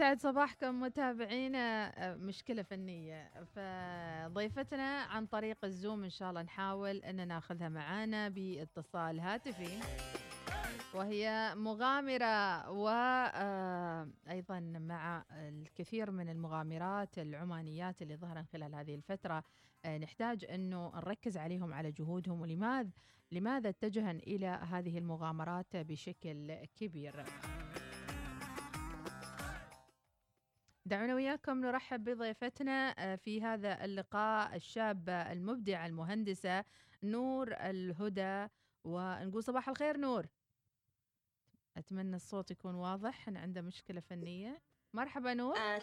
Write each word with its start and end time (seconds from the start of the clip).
يسعد 0.00 0.20
صباحكم 0.20 0.80
متابعينا. 0.80 1.92
آه، 1.98 2.14
مشكلة 2.14 2.62
فنية. 2.62 3.30
فضيفتنا 3.44 5.02
عن 5.02 5.26
طريق 5.26 5.64
الزوم 5.64 6.04
إن 6.04 6.10
شاء 6.10 6.30
الله 6.30 6.42
نحاول 6.42 6.96
أن 6.96 7.28
ناخذها 7.28 7.68
معانا 7.68 8.28
باتصال 8.28 9.20
هاتفي 9.20 9.80
وهي 10.94 11.54
مغامرة 11.56 12.70
وأيضا 12.70 14.56
آه، 14.56 14.78
مع 14.78 15.24
الكثير 15.30 16.10
من 16.10 16.28
المغامرات 16.28 17.18
العمانيات 17.18 18.02
اللي 18.02 18.16
ظهرن 18.16 18.44
خلال 18.44 18.74
هذه 18.74 18.94
الفترة. 18.94 19.44
آه، 19.84 19.98
نحتاج 19.98 20.44
أنه 20.44 20.92
نركز 20.96 21.36
عليهم 21.36 21.74
على 21.74 21.92
جهودهم 21.92 22.40
ولماذا 22.40 22.90
لماذا 23.32 23.68
اتجهن 23.68 24.16
إلى 24.16 24.46
هذه 24.46 24.98
المغامرات 24.98 25.76
بشكل 25.76 26.54
كبير؟ 26.76 27.24
دعونا 30.86 31.14
وياكم 31.14 31.60
نرحب 31.60 32.04
بضيفتنا 32.04 32.94
آه، 32.98 33.16
في 33.16 33.42
هذا 33.42 33.84
اللقاء 33.84 34.56
الشابة 34.56 35.32
المبدعة 35.32 35.86
المهندسة 35.86 36.64
نور 37.02 37.52
الهدى 37.52 38.48
ونقول 38.84 39.44
صباح 39.44 39.68
الخير 39.68 39.96
نور. 39.96 40.26
أتمنى 41.76 42.16
الصوت 42.16 42.50
يكون 42.50 42.74
واضح 42.74 43.08
إحنا 43.08 43.40
عنده 43.40 43.60
مشكلة 43.60 44.00
فنية. 44.00 44.62
مرحبا 44.94 45.34
نور. 45.34 45.56
آه 45.56 45.80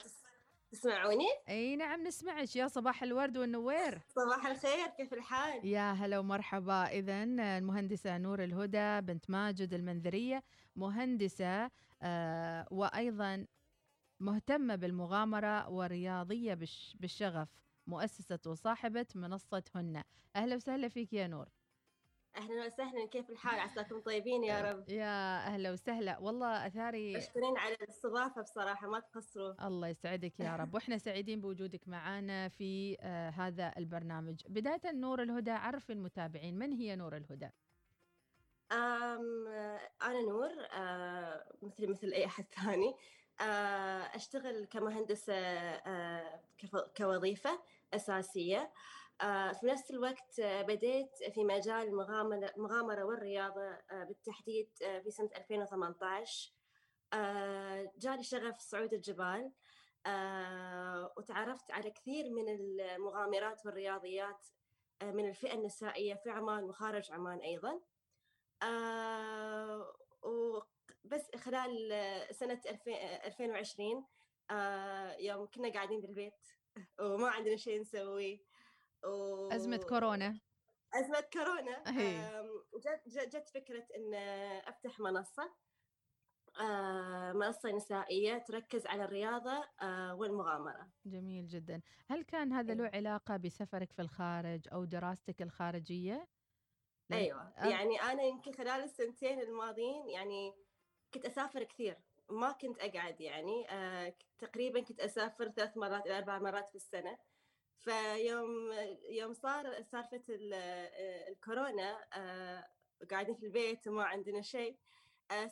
تسمعوني؟ 0.71 1.27
إي 1.49 1.75
نعم 1.75 2.07
نسمعك. 2.07 2.55
يا 2.55 2.67
صباح 2.67 3.03
الورد 3.03 3.37
والنوير. 3.37 4.01
صباح 4.09 4.45
الخير 4.47 4.87
كيف 4.97 5.13
الحال؟ 5.13 5.65
يا 5.65 5.91
هلا 5.91 6.19
ومرحبا. 6.19 6.83
اذا 6.87 7.23
المهندسة 7.23 8.17
نور 8.17 8.43
الهدى 8.43 9.01
بنت 9.01 9.29
ماجد 9.29 9.73
المنذرية 9.73 10.43
مهندسة 10.75 11.71
آه 12.01 12.67
وأيضا 12.71 13.45
مهتمة 14.19 14.75
بالمغامرة 14.75 15.69
ورياضية 15.69 16.53
بالشغف. 16.99 17.49
مؤسسة 17.87 18.39
وصاحبة 18.47 19.05
منصة 19.15 19.63
هن 19.75 20.03
أهلا 20.35 20.55
وسهلا 20.55 20.87
فيك 20.87 21.13
يا 21.13 21.27
نور. 21.27 21.49
أهلا 22.37 22.65
وسهلا. 22.65 23.05
كيف 23.05 23.29
الحال؟ 23.29 23.59
عساكم 23.59 23.99
طيبين 23.99 24.43
يا 24.43 24.71
رب. 24.71 24.89
يا 24.89 25.37
أهلا 25.47 25.71
وسهلا. 25.71 26.17
والله 26.19 26.67
أثاري 26.67 27.17
مشكورين 27.17 27.57
على 27.57 27.73
الاستضافة 27.73 28.41
بصراحة 28.41 28.87
ما 28.87 28.99
تقصروا. 28.99 29.67
الله 29.67 29.87
يسعدك 29.87 30.39
يا 30.39 30.55
رب. 30.55 30.73
وإحنا 30.73 30.97
سعيدين 30.97 31.41
بوجودك 31.41 31.87
معنا 31.87 32.47
في 32.47 32.97
آه 32.99 33.29
هذا 33.29 33.73
البرنامج. 33.77 34.43
بداية 34.49 34.91
نور 34.91 35.21
الهدى 35.23 35.51
عرف 35.51 35.91
المتابعين. 35.91 36.59
من 36.59 36.73
هي 36.73 36.95
نور 36.95 37.17
الهدى؟ 37.17 37.49
أم 38.71 39.47
أنا 40.01 40.21
نور 40.29 40.49
آه 40.73 41.53
مثل 41.61 41.89
مثل 41.89 42.07
أي 42.07 42.25
أحد 42.25 42.45
ثاني. 42.51 42.87
آه، 42.89 42.95
أشتغل 44.15 44.65
كمهندسة 44.65 45.33
آه، 45.33 46.41
كوظيفة 46.97 47.59
أساسية. 47.93 48.73
آه، 49.21 49.51
في 49.51 49.65
نفس 49.65 49.91
الوقت 49.91 50.41
بديت 50.41 51.17
في 51.33 51.43
مجال 51.43 51.87
المغامرة 52.57 53.03
والرياضة 53.03 53.77
بالتحديد 53.91 54.69
في 54.79 55.11
سنة 55.11 55.29
2018 55.35 56.53
جالي 57.97 58.23
شغف 58.23 58.59
صعود 58.59 58.93
الجبال. 58.93 59.51
وتعرفت 61.17 61.71
على 61.71 61.91
كثير 61.91 62.29
من 62.29 62.49
المغامرات 62.49 63.65
والرياضيات 63.65 64.47
من 65.03 65.29
الفئة 65.29 65.53
النسائية 65.53 66.13
في 66.13 66.29
عمان 66.29 66.63
وخارج 66.63 67.11
عمان 67.11 67.39
أيضا. 67.39 67.81
بس 71.07 71.35
خلال 71.35 71.91
سنة 72.31 72.61
2020 73.25 74.05
آه، 74.51 75.15
يوم 75.19 75.47
كنا 75.47 75.73
قاعدين 75.73 76.01
بالبيت. 76.01 76.47
وما 77.01 77.29
عندنا 77.29 77.55
شيء 77.55 77.81
نسويه 77.81 78.39
و... 79.03 79.47
أزمة 79.51 79.77
كورونا. 79.77 80.39
أزمة 80.93 81.23
كورونا. 81.33 81.83
جت 82.77 83.27
جت 83.35 83.49
فكرة 83.49 83.87
إن 83.95 84.13
أفتح 84.67 84.99
منصة 84.99 85.53
آه، 86.59 87.33
منصة 87.33 87.71
نسائية 87.71 88.37
تركز 88.37 88.87
على 88.87 89.03
الرياضة 89.03 89.63
آه، 89.81 90.15
والمغامرة. 90.15 90.87
جميل 91.05 91.47
جدا. 91.47 91.81
هل 92.07 92.23
كان 92.23 92.53
هذا 92.53 92.73
له 92.73 92.91
علاقة 92.93 93.37
بسفرك 93.37 93.91
في 93.93 94.01
الخارج 94.01 94.67
أو 94.73 94.85
دراستك 94.85 95.41
الخارجية؟ 95.41 96.27
أيوة. 97.11 97.53
يعني 97.57 98.01
أنا 98.01 98.23
يمكن 98.23 98.51
خلال 98.51 98.83
السنتين 98.83 99.39
الماضيين 99.39 100.09
يعني 100.09 100.53
كنت 101.13 101.25
أسافر 101.25 101.63
كثير 101.63 101.97
ما 102.29 102.51
كنت 102.51 102.79
أقعد 102.79 103.21
يعني 103.21 103.71
آه 103.71 104.13
تقريبا 104.39 104.79
كنت 104.79 104.99
أسافر 104.99 105.49
ثلاث 105.49 105.77
مرات 105.77 106.05
إلى 106.05 106.17
أربع 106.17 106.39
مرات 106.39 106.69
في 106.69 106.75
السنة. 106.75 107.17
فيوم 107.79 108.71
يوم 109.09 109.33
صار 109.33 109.81
سالفة 109.81 110.23
آه، 110.53 111.29
الكورونا 111.29 112.05
آه 112.13 112.67
قاعدين 113.11 113.35
في 113.35 113.45
البيت 113.45 113.87
وما 113.87 114.03
عندنا 114.03 114.41
شيء 114.41 114.77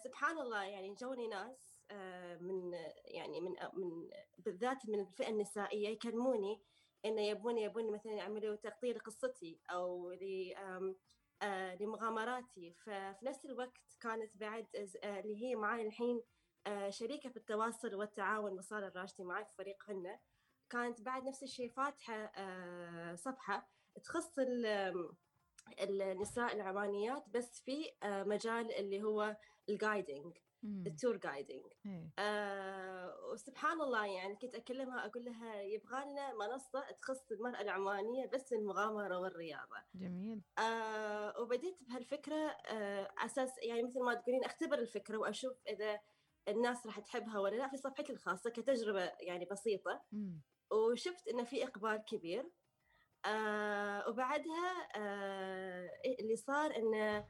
سبحان 0.03 0.39
الله 0.39 0.63
يعني 0.63 0.93
جوني 0.93 1.27
ناس 1.27 1.81
من 2.41 2.73
يعني 3.05 3.41
من 3.41 3.55
من 3.73 4.09
بالذات 4.37 4.89
من 4.89 4.99
الفئة 4.99 5.29
النسائية 5.29 5.89
يكلموني 5.89 6.61
إنه 7.05 7.21
يبون 7.21 7.57
يبون 7.57 7.91
مثلا 7.91 8.11
يعملوا 8.11 8.55
تغطية 8.55 8.93
لقصتي 8.93 9.59
آه، 9.69 10.95
لمغامراتي. 11.79 12.73
ففي 12.73 13.25
نفس 13.25 13.45
الوقت 13.45 13.97
كانت 13.99 14.37
بعد 14.37 14.65
آه، 15.03 15.19
اللي 15.19 15.43
هي 15.43 15.55
معي 15.55 15.87
الحين 15.87 16.21
آه، 16.67 16.89
شريكة 16.89 17.29
في 17.29 17.37
التواصل 17.37 17.95
والتعاون 17.95 18.51
وصال 18.57 18.83
الراشدي 18.83 19.23
معي 19.23 19.45
في 19.45 19.51
فريق 19.57 19.83
هن 19.87 20.19
كانت 20.69 21.01
بعد 21.01 21.23
نفس 21.23 21.43
الشيء 21.43 21.69
فاتحة 21.69 22.31
صفحة 23.15 23.69
تخص 24.03 24.39
النساء 25.79 26.55
العمانيات 26.55 27.29
بس 27.29 27.61
في 27.61 27.91
مجال 28.03 28.71
اللي 28.71 29.03
هو 29.03 29.37
ال 29.69 29.78
guiding 29.78 30.37
ال 30.65 30.76
tour 30.76 31.17
guiding 31.17 31.63
آه 32.19 33.15
وسبحان 33.33 33.81
الله 33.81 34.05
يعني 34.05 34.35
كنت 34.35 34.55
أكلمها 34.55 35.05
أقول 35.05 35.25
لها 35.25 35.61
يبغى 35.61 36.05
لنا 36.05 36.33
منصة 36.33 36.91
تخص 37.01 37.31
المرأة 37.31 37.61
العمانية 37.61 38.25
بس 38.25 38.53
المغامرة 38.53 39.19
والرياضة. 39.19 39.77
جميل. 39.95 40.41
آه 40.59 41.39
وبديت 41.41 41.83
بهالفكرة 41.83 42.35
آه 42.71 43.11
أساس 43.25 43.57
يعني 43.63 43.83
مثل 43.83 43.99
ما 43.99 44.13
تقولين 44.13 44.43
أختبر 44.43 44.79
الفكرة 44.79 45.17
وأشوف 45.17 45.57
إذا 45.67 45.99
الناس 46.47 46.85
راح 46.85 46.99
تحبها 46.99 47.39
ولا 47.39 47.55
لا 47.55 47.67
في 47.67 47.77
صفحتي 47.77 48.13
الخاصة 48.13 48.49
كتجربة 48.49 49.11
يعني 49.19 49.45
بسيطة. 49.51 50.01
مم. 50.11 50.41
وشفت 50.71 51.27
إنه 51.27 51.43
في 51.43 51.63
إقبال 51.63 52.03
كبير. 52.07 52.49
آه 53.25 54.09
وبعدها 54.09 54.87
آه 54.95 55.89
اللي 56.19 56.35
صار 56.35 56.75
إنه 56.75 57.27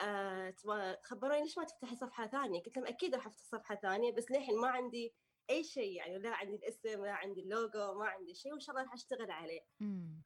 آه 0.00 0.54
خبروني 1.02 1.42
ليش 1.42 1.58
ما 1.58 1.64
تفتحي 1.64 1.96
صفحة 1.96 2.26
ثانية؟ 2.26 2.62
قلت 2.62 2.76
لهم 2.76 2.86
أكيد 2.86 3.14
راح 3.14 3.26
أفتح 3.26 3.44
صفحة 3.44 3.74
ثانية 3.74 4.12
بس 4.12 4.30
للحين 4.30 4.58
ما 4.60 4.68
عندي 4.68 5.14
أي 5.50 5.64
شيء 5.64 5.92
يعني 5.96 6.18
لا 6.18 6.34
عندي 6.34 6.56
الاسم 6.56 7.04
لا 7.04 7.12
عندي 7.12 7.40
اللوجو 7.40 7.94
ما 7.94 8.06
عندي 8.06 8.34
شيء 8.34 8.52
وإن 8.52 8.60
شاء 8.60 8.76
الله 8.76 8.84
راح 8.86 8.94
أشتغل 8.94 9.30
عليه. 9.30 9.60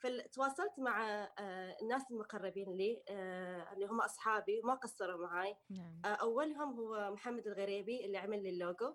فتواصلت 0.00 0.72
مع 0.78 1.24
آه 1.38 1.76
الناس 1.82 2.10
المقربين 2.10 2.76
لي 2.76 3.02
آه 3.08 3.72
اللي 3.72 3.86
هم 3.86 4.00
أصحابي 4.00 4.60
وما 4.64 4.74
قصروا 4.74 5.26
معي 5.26 5.56
نعم. 5.70 6.00
أولهم 6.04 6.80
هو 6.80 7.10
محمد 7.12 7.46
الغريبي 7.46 8.04
اللي 8.04 8.18
عمل 8.18 8.42
لي 8.42 8.48
اللوجو. 8.48 8.94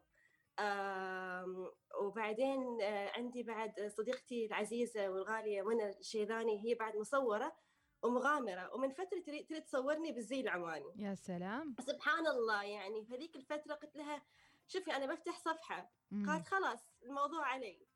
وبعدين 2.02 2.82
عندي 3.16 3.44
بعد 3.44 3.88
صديقتي 3.98 4.46
العزيزة 4.46 5.10
والغالية 5.10 5.62
منى 5.62 5.90
الشيذاني 5.90 6.66
هي 6.66 6.76
بعد 6.76 6.98
مصورة. 6.98 7.56
ومغامره 8.04 8.76
ومن 8.76 8.90
فترة 8.90 9.20
تريد 9.26 9.64
تصورني 9.64 10.12
بالزي 10.12 10.40
العماني 10.42 10.94
يا 10.96 11.16
سلام. 11.16 11.76
سبحان 11.80 12.28
الله 12.28 12.64
يعني 12.64 13.06
في 13.06 13.16
هذيك 13.16 13.36
الفترة 13.36 13.74
قلت 13.74 13.96
لها 13.96 14.24
شوفي 14.68 14.96
أنا 14.96 15.06
بفتح 15.14 15.40
صفحة. 15.40 15.92
مم. 16.12 16.26
قالت 16.30 16.48
خلاص 16.48 16.80
الموضوع 17.04 17.46
علي. 17.46 17.88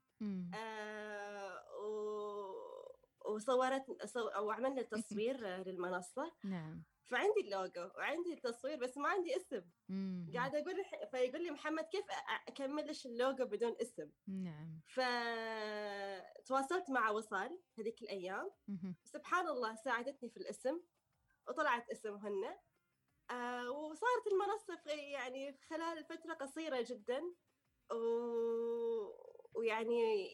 آه 0.54 1.64
و... 1.84 3.32
وصورت 3.34 4.06
صو... 4.06 4.28
أو 4.28 4.52
عملنا 4.52 4.82
تصوير 4.82 5.48
للمنصة. 5.48 6.32
نعم. 6.44 6.84
فعندي 7.12 7.40
اللوجو 7.40 7.90
وعندي 7.98 8.34
التصوير 8.34 8.78
بس 8.78 8.98
ما 8.98 9.10
عندي 9.10 9.36
اسم. 9.36 9.62
قاعدة 10.36 10.60
أقول 10.60 10.86
فيقول 11.12 11.44
لي 11.44 11.52
محمد 11.52 11.84
كيف 11.84 12.06
أكمل 12.48 12.88
لك 12.88 13.06
اللوجو 13.06 13.46
بدون 13.46 13.76
اسم. 13.82 14.12
نعم. 14.28 14.82
فتواصلت 16.42 16.90
مع 16.90 17.10
وصال 17.10 17.60
هذيك 17.80 18.02
الأيام. 18.02 18.52
سبحان 19.04 19.48
الله 19.48 19.76
ساعدتني 19.76 20.30
في 20.30 20.38
الاسم 20.38 20.82
وطلعت 21.48 21.90
اسمهن. 21.90 22.58
آه 23.32 23.72
وصارت 23.72 24.28
المنصة 24.32 24.76
في 24.76 24.90
يعني 24.90 25.60
خلال 25.70 26.06
فترة 26.06 26.34
قصيرة 26.34 26.86
جدا. 26.90 27.22
و... 27.92 27.96
ويعني 29.54 30.30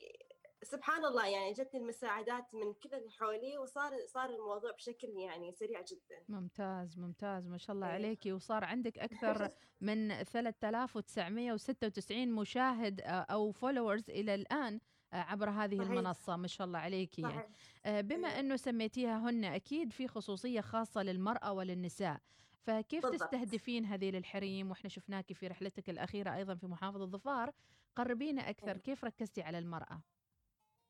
سبحان 0.64 1.06
الله 1.06 1.28
يعني 1.28 1.54
جتني 1.54 1.80
المساعدات 1.80 2.56
من 2.56 2.74
كل 2.74 2.90
اللي 2.94 3.10
حولي 3.10 3.58
وصار 3.58 3.92
صار 4.06 4.30
الموضوع 4.30 4.72
بشكل 4.72 5.08
يعني 5.08 5.52
سريع 5.52 5.82
جدا. 5.82 6.24
ممتاز 6.30 7.00
ممتاز 7.00 7.48
ما 7.48 7.58
شاء 7.58 7.76
الله 7.76 7.88
إيه. 7.88 7.94
عليكي 7.94 8.34
وصار 8.34 8.64
عندك 8.64 9.00
أكثر 9.00 9.50
من 9.88 10.24
3996 10.24 12.28
مشاهد 12.28 13.02
أو 13.06 13.52
فولورز 13.52 14.10
إلى 14.10 14.36
الآن 14.36 14.80
عبر 15.14 15.50
هذه 15.50 15.78
صحيح. 15.78 15.90
المنصة. 15.90 16.36
ما 16.36 16.48
شاء 16.48 16.68
الله 16.68 16.80
عليك 16.80 17.20
يعني. 17.20 17.50
بما 17.86 18.28
أنه 18.28 18.56
سميتيها 18.56 19.30
هن 19.30 19.46
أكيد 19.46 19.94
في 19.94 20.08
خصوصية 20.08 20.62
خاصة 20.62 21.04
للمرأة 21.04 21.54
وللنساء. 21.54 22.20
فكيف 22.62 23.06
بالضبط. 23.06 23.22
تستهدفين 23.22 23.86
هذه 23.86 24.10
الحريم 24.10 24.70
وإحنا 24.70 24.90
شفناكي 24.90 25.34
في 25.34 25.48
رحلتك 25.48 25.90
الأخيرة 25.90 26.36
أيضا 26.36 26.56
في 26.56 26.68
محافظة 26.68 27.06
ظفار. 27.06 27.52
قربينا 27.96 28.50
أكثر 28.50 28.78
كيف 28.78 29.04
ركزتي 29.04 29.42
على 29.42 29.60
المرأة؟ 29.60 30.02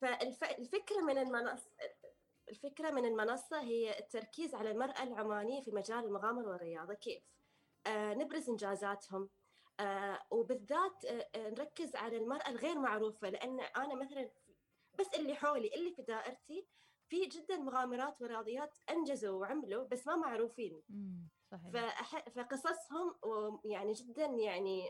فالفكرة 0.01 1.01
من 1.01 1.17
المنصة 1.17 1.71
الفكرة 2.49 2.91
من 2.91 3.05
المنصة 3.05 3.61
هي 3.61 3.99
التركيز 3.99 4.55
على 4.55 4.71
المرأة 4.71 5.03
العمانية 5.03 5.61
في 5.61 5.71
مجال 5.71 6.05
المغامرة 6.05 6.49
والرياضة. 6.49 6.93
كيف؟ 6.93 7.23
آه 7.87 8.13
نبرز 8.13 8.49
إنجازاتهم. 8.49 9.29
آه 9.79 10.19
وبالذات 10.31 11.05
آه, 11.05 11.29
آه، 11.35 11.49
نركز 11.49 11.95
على 11.95 12.17
المرأة 12.17 12.49
الغير 12.49 12.79
معروفة. 12.79 13.29
لأن 13.29 13.59
أنا 13.59 13.95
مثلا 13.95 14.29
بس 14.99 15.07
اللي 15.15 15.35
حولي 15.35 15.75
اللي 15.75 15.91
في 15.91 16.01
دائرتي 16.01 16.67
في 17.09 17.25
جدا 17.25 17.57
مغامرات 17.57 18.21
ورياضيات 18.21 18.77
أنجزوا 18.89 19.39
وعملوا 19.39 19.83
بس 19.83 20.07
ما 20.07 20.15
معروفين. 20.15 20.81
صحيح. 21.51 22.29
فقصصهم 22.35 23.15
يعني 23.65 23.93
جدا 23.93 24.25
يعني 24.25 24.89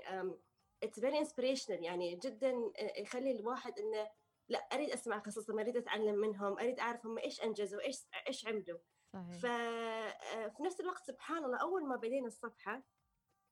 it's 0.84 1.00
very 1.00 1.18
inspirational 1.18 1.84
يعني 1.84 2.16
جدا 2.16 2.52
آه، 2.78 3.00
يخلي 3.00 3.32
الواحد 3.32 3.80
إنه 3.80 4.10
لا 4.50 4.60
أريد 4.60 4.90
أسمع 4.90 5.18
قصصهم 5.18 5.60
أريد 5.60 5.78
أتعلم 5.78 6.16
منهم 6.16 6.60
أريد 6.60 6.80
أعرف 6.80 7.06
هم 7.06 7.18
إيش 7.18 7.42
أنجزوا 7.42 7.82
إيش 7.82 8.08
إيش 8.28 8.48
عملوا. 8.48 8.80
صحيح. 9.14 9.36
ففي 9.36 10.64
نفس 10.64 10.80
الوقت 10.80 11.04
سبحان 11.04 11.46
الله 11.46 11.58
أول 11.58 11.88
ما 11.88 11.96
بدينا 11.96 12.28
الصفحة 12.28 12.84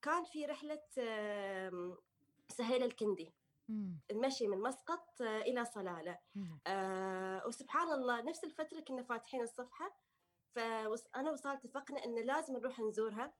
كان 0.02 0.24
في 0.24 0.46
رحلة 0.46 0.82
سهيل 2.50 2.84
الكندي. 2.84 3.34
مم. 3.70 4.00
المشي 4.12 4.48
من 4.48 4.62
مسقط 4.62 5.22
آه، 5.22 5.42
إلى 5.42 5.66
صلالة. 5.66 6.20
آه 6.68 7.48
وسبحان 7.48 7.92
الله 7.92 8.22
نفس 8.22 8.44
الفترة 8.44 8.80
كنا 8.80 9.04
فاتحين 9.04 9.42
الصفحة. 9.42 9.98
فانا 10.56 11.32
وصال 11.32 11.52
اتفقنا 11.52 12.06
إن 12.06 12.26
لازم 12.26 12.54
نروح 12.54 12.80
نزورها 12.80 13.34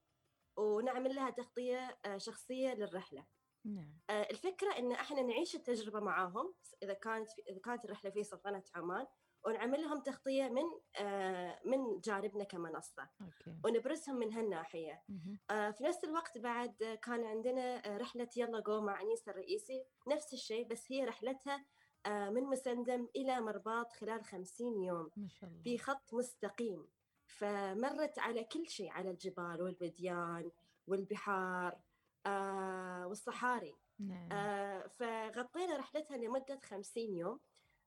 ونعمل 0.56 1.14
لها 1.14 1.30
تغطية 1.30 1.98
آه، 2.04 2.18
شخصية 2.18 2.74
للرحلة. 2.74 3.26
نعم. 3.66 3.98
آه، 4.10 4.22
الفكرة 4.30 4.78
إن 4.78 4.92
إحنا 4.92 5.22
نعيش 5.22 5.54
التجربة 5.54 6.00
معاهم 6.00 6.54
إذا 6.82 6.92
كانت 6.92 7.28
إذا 7.50 7.58
كانت 7.58 7.84
الرحلة 7.84 8.10
في 8.10 8.24
سلطنة 8.24 8.62
عمان 8.74 9.06
ونعمل 9.46 9.80
لهم 9.82 10.00
تغطية 10.00 10.48
من 10.48 10.62
آه 10.96 11.60
من 11.64 12.00
جانبنا 12.00 12.44
كمنصة. 12.44 13.08
أوكي. 13.20 13.56
ونبرزهم 13.64 14.16
من 14.16 14.32
هالناحية. 14.32 15.02
آه 15.50 15.70
في 15.70 15.84
نفس 15.84 16.04
الوقت 16.04 16.38
بعد 16.38 16.98
كان 17.02 17.24
عندنا 17.24 17.82
رحلة 17.86 18.28
يلا 18.36 18.60
جو 18.60 18.80
مع 18.80 19.00
أنيس 19.00 19.28
الرئيسي. 19.28 19.84
نفس 20.08 20.32
الشيء 20.32 20.68
بس 20.68 20.92
هي 20.92 21.04
رحلتها 21.04 21.64
من 22.06 22.42
مسندم 22.42 23.08
إلى 23.16 23.40
مرباط 23.40 23.92
خلال 23.92 24.24
خمسين 24.24 24.82
يوم. 24.82 25.10
ما 25.16 25.28
شاء 25.28 25.50
الله. 25.50 25.62
في 25.62 25.78
خط 25.78 26.14
مستقيم. 26.14 26.88
فمرت 27.26 28.18
على 28.18 28.44
كل 28.44 28.68
شيء 28.68 28.90
على 28.90 29.10
الجبال 29.10 29.62
والوديان 29.62 30.50
والبحار. 30.86 31.78
آه 32.26 33.06
والصحاري 33.06 33.74
نعم. 33.98 34.32
آه 34.32 34.86
فغطينا 34.86 35.76
رحلتها 35.76 36.16
لمدة 36.16 36.60
خمسين 36.64 37.14
يوم 37.14 37.40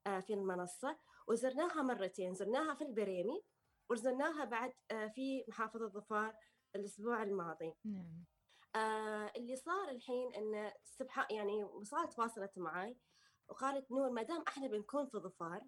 آه 0.08 0.20
في 0.20 0.34
المنصة 0.34 0.98
وزرناها 1.28 1.82
مرتين 1.82 2.34
زرناها 2.34 2.74
في 2.74 2.84
البريمي 2.84 3.44
وزرناها 3.90 4.46
بعد 4.46 4.74
آه 4.92 5.08
في 5.08 5.44
محافظة 5.48 5.88
ظفار 5.88 6.36
الأسبوع 6.76 7.24
الماضي 7.24 7.74
نعم. 7.86 8.24
آه 8.76 9.32
اللي 9.36 9.56
صار 9.56 9.90
الحين 9.90 10.34
أن 10.36 10.72
سبحان 10.84 11.26
يعني 11.36 11.64
وصلت 11.64 12.14
تواصلت 12.14 12.58
معي 12.58 12.98
وقالت 13.50 13.92
نور 13.92 14.10
ما 14.10 14.24
دام 14.24 14.44
إحنا 14.48 14.68
بنكون 14.68 15.06
في 15.06 15.18
ظفار 15.18 15.62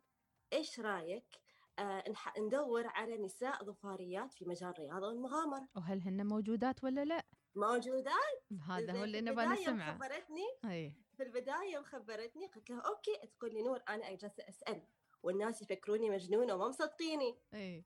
إيش 0.54 0.80
رأيك 0.80 1.40
آه 1.80 2.04
ندور 2.40 2.88
على 2.88 3.18
نساء 3.18 3.64
ظفاريات 3.64 4.34
في 4.34 4.46
مجال 4.46 4.70
الرياضة 4.70 5.08
والمغامرة 5.08 5.68
وهل 5.76 6.02
هن 6.02 6.28
موجودات 6.28 6.84
ولا 6.84 7.06
لا 7.06 7.26
موجودات 7.56 8.44
هذا 8.68 9.00
هو 9.00 9.04
اللي 9.04 9.22
نبغى 9.22 9.46
نسمعه. 9.46 9.94
خبرتني. 9.96 10.48
أي. 10.66 10.96
في 11.18 11.24
البداية 11.24 11.74
يوم 11.74 11.84
خبرتني 11.84 12.48
قلت 12.48 12.70
لها 12.70 12.80
أوكي 12.80 13.28
تقول 13.28 13.54
لي 13.54 13.62
نور 13.62 13.82
أنا 13.90 14.16
جالسه 14.16 14.50
أسأل. 14.50 14.84
والناس 15.24 15.62
يفكروني 15.62 16.10
مجنونه 16.10 16.54
وما 16.54 16.68
مصدقيني. 16.68 17.38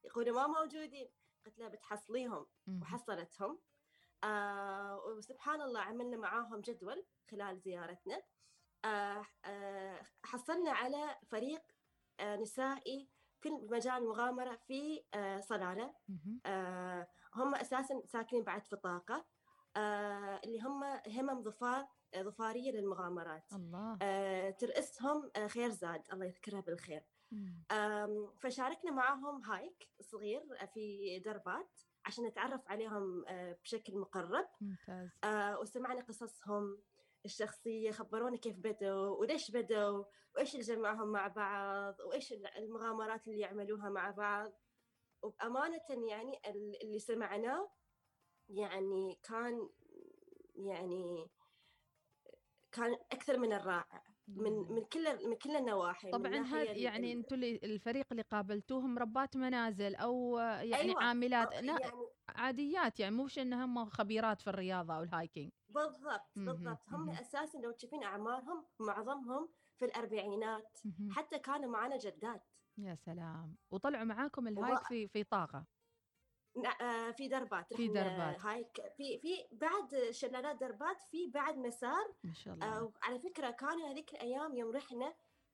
يقولوا 0.03 0.47
ما 0.47 0.47
موجودين. 0.47 1.09
قلت 1.45 1.59
لها 1.59 1.67
بتحصليهم. 1.67 2.45
وحصلتهم. 2.81 3.59
آه 4.23 4.97
وسبحان 5.05 5.61
الله 5.61 5.79
عملنا 5.81 6.17
معاهم 6.17 6.61
جدول 6.61 7.05
خلال 7.31 7.59
زيارتنا. 7.59 8.21
آه 8.85 9.25
آه 9.45 10.01
حصلنا 10.23 10.71
على 10.71 11.17
فريق 11.27 11.61
آه 12.19 12.35
نسائي 12.35 13.09
في 13.41 13.49
مجال 13.49 13.93
المغامرة 13.93 14.55
في 14.55 15.03
آه 15.13 15.39
صلالة 15.39 15.95
آه 16.45 17.07
هم 17.33 17.55
أساسا 17.55 18.01
ساكنين 18.05 18.43
بعد 18.43 18.65
في 18.65 18.75
طاقة. 18.75 19.25
اللي 19.77 20.59
هم 20.61 20.83
همم 21.07 21.43
ظفار 21.43 21.87
آه، 22.13 22.21
ظفارية 22.23 22.71
للمغامرات. 22.71 23.53
الله. 23.53 23.97
آه 24.01 24.49
ترأسهم 24.49 25.31
آه 25.35 25.47
خير 25.47 25.69
زاد 25.69 26.03
الله 26.13 26.25
يذكرها 26.25 26.61
بالخير. 26.61 27.03
فشاركنا 28.39 28.91
معاهم 28.91 29.43
هايك 29.43 29.89
صغير 30.01 30.41
في 30.73 31.19
دربات 31.19 31.79
عشان 32.05 32.25
نتعرف 32.25 32.67
عليهم 32.67 33.25
آه 33.27 33.57
بشكل 33.63 33.97
مقرب. 33.97 34.47
ممتاز. 34.61 35.09
آه 35.23 35.59
وسمعنا 35.59 36.01
قصصهم 36.01 36.81
الشخصية 37.25 37.91
خبرونا 37.91 38.37
كيف 38.37 38.57
بدوا 38.57 39.07
وليش 39.07 39.51
بدوا 39.51 40.03
وإيش 40.35 40.53
اللي 40.55 40.65
جمعهم 40.65 41.07
مع 41.07 41.27
بعض 41.27 41.99
وإيش 41.99 42.33
المغامرات 42.33 43.27
اللي 43.27 43.39
يعملوها 43.39 43.89
مع 43.89 44.11
بعض. 44.11 44.53
وبأمانة 45.21 45.79
يعني 45.89 46.41
اللي 46.83 46.99
سمعناه 46.99 47.69
يعني 48.49 49.19
كان 49.23 49.69
يعني 50.55 51.27
كان 52.71 52.93
أكثر 53.11 53.37
من 53.37 53.53
الرائع 53.53 54.03
من 54.27 54.51
من 54.51 54.85
كل 54.85 55.27
من 55.29 55.35
كل 55.35 55.55
النواحي 55.55 56.11
طبعا 56.11 56.37
هذا 56.37 56.71
يعني 56.71 57.13
أنتم 57.13 57.43
الفريق 57.43 58.05
اللي 58.11 58.23
قابلتوهم 58.31 58.99
ربات 58.99 59.37
منازل 59.37 59.95
أو 59.95 60.37
يعني 60.37 60.75
أيوة. 60.75 61.03
عاملات 61.03 61.53
يعني 61.53 61.71
عاديات 62.29 62.99
يعني 62.99 63.15
مو 63.15 63.27
انهم 63.37 63.89
خبيرات 63.89 64.41
في 64.41 64.49
الرياضة 64.49 64.95
أو 64.95 65.03
ال 65.03 65.09
hiking. 65.09 65.51
بالضبط 65.69 66.31
بالضبط. 66.35 66.79
هم 66.89 67.09
أساسا 67.09 67.57
لو 67.57 67.71
تشوفين 67.71 68.03
أعمارهم 68.03 68.65
معظمهم 68.79 69.49
في 69.77 69.85
الأربعينات 69.85 70.79
حتى 71.11 71.39
كانوا 71.39 71.71
معنا 71.71 71.97
جدات. 71.97 72.43
يا 72.77 72.95
سلام. 72.95 73.55
وطلعوا 73.71 74.03
معاكم 74.03 74.47
ال 74.47 74.55
hike 74.55 74.83
في 74.87 75.07
في 75.07 75.23
طاقة. 75.23 75.65
في 77.17 77.27
دربات 77.27 77.73
في 77.73 77.87
دربات. 77.87 78.39
هاي 78.39 78.67
في 78.97 79.19
في 79.19 79.45
بعد 79.51 80.11
شلالات 80.11 80.55
دربات 80.55 81.01
في 81.01 81.27
بعد 81.27 81.57
مسار. 81.57 82.13
ما 82.23 82.33
شاء 82.33 82.53
الله. 82.53 82.77
آه 82.77 82.91
على 83.03 83.19
فكرة 83.19 83.51
كانوا 83.51 83.87
هذيك 83.91 84.13
الأيام 84.13 84.55
يوم 84.55 84.71
رحنا 84.71 85.13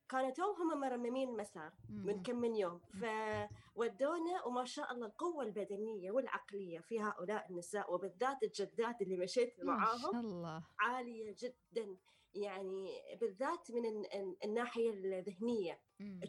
كانوا 0.10 0.30
توهم 0.30 0.80
مرممين 0.80 1.30
المسار 1.30 1.74
من 1.90 2.24
كم 2.24 2.36
من 2.36 2.56
يوم. 2.56 2.80
فودونا 2.80 4.44
وما 4.46 4.66
شاء 4.66 4.92
الله 4.94 5.08
القوة 5.08 5.44
البدنية 5.44 6.12
والعقلية 6.12 6.80
في 6.80 7.00
هؤلاء 7.02 7.50
النساء 7.50 7.94
وبالذات 7.94 8.44
الجدات 8.44 9.02
اللي 9.02 9.18
مشيت 9.18 9.64
معاهم 9.64 10.02
ما 10.02 10.12
شاء 10.12 10.22
الله. 10.22 10.64
عالية 10.80 11.36
جدا. 11.40 11.98
يعني 12.34 13.02
بالذات 13.22 13.72
من 13.72 14.06
الناحية 14.44 14.92
الذهنية. 14.92 15.80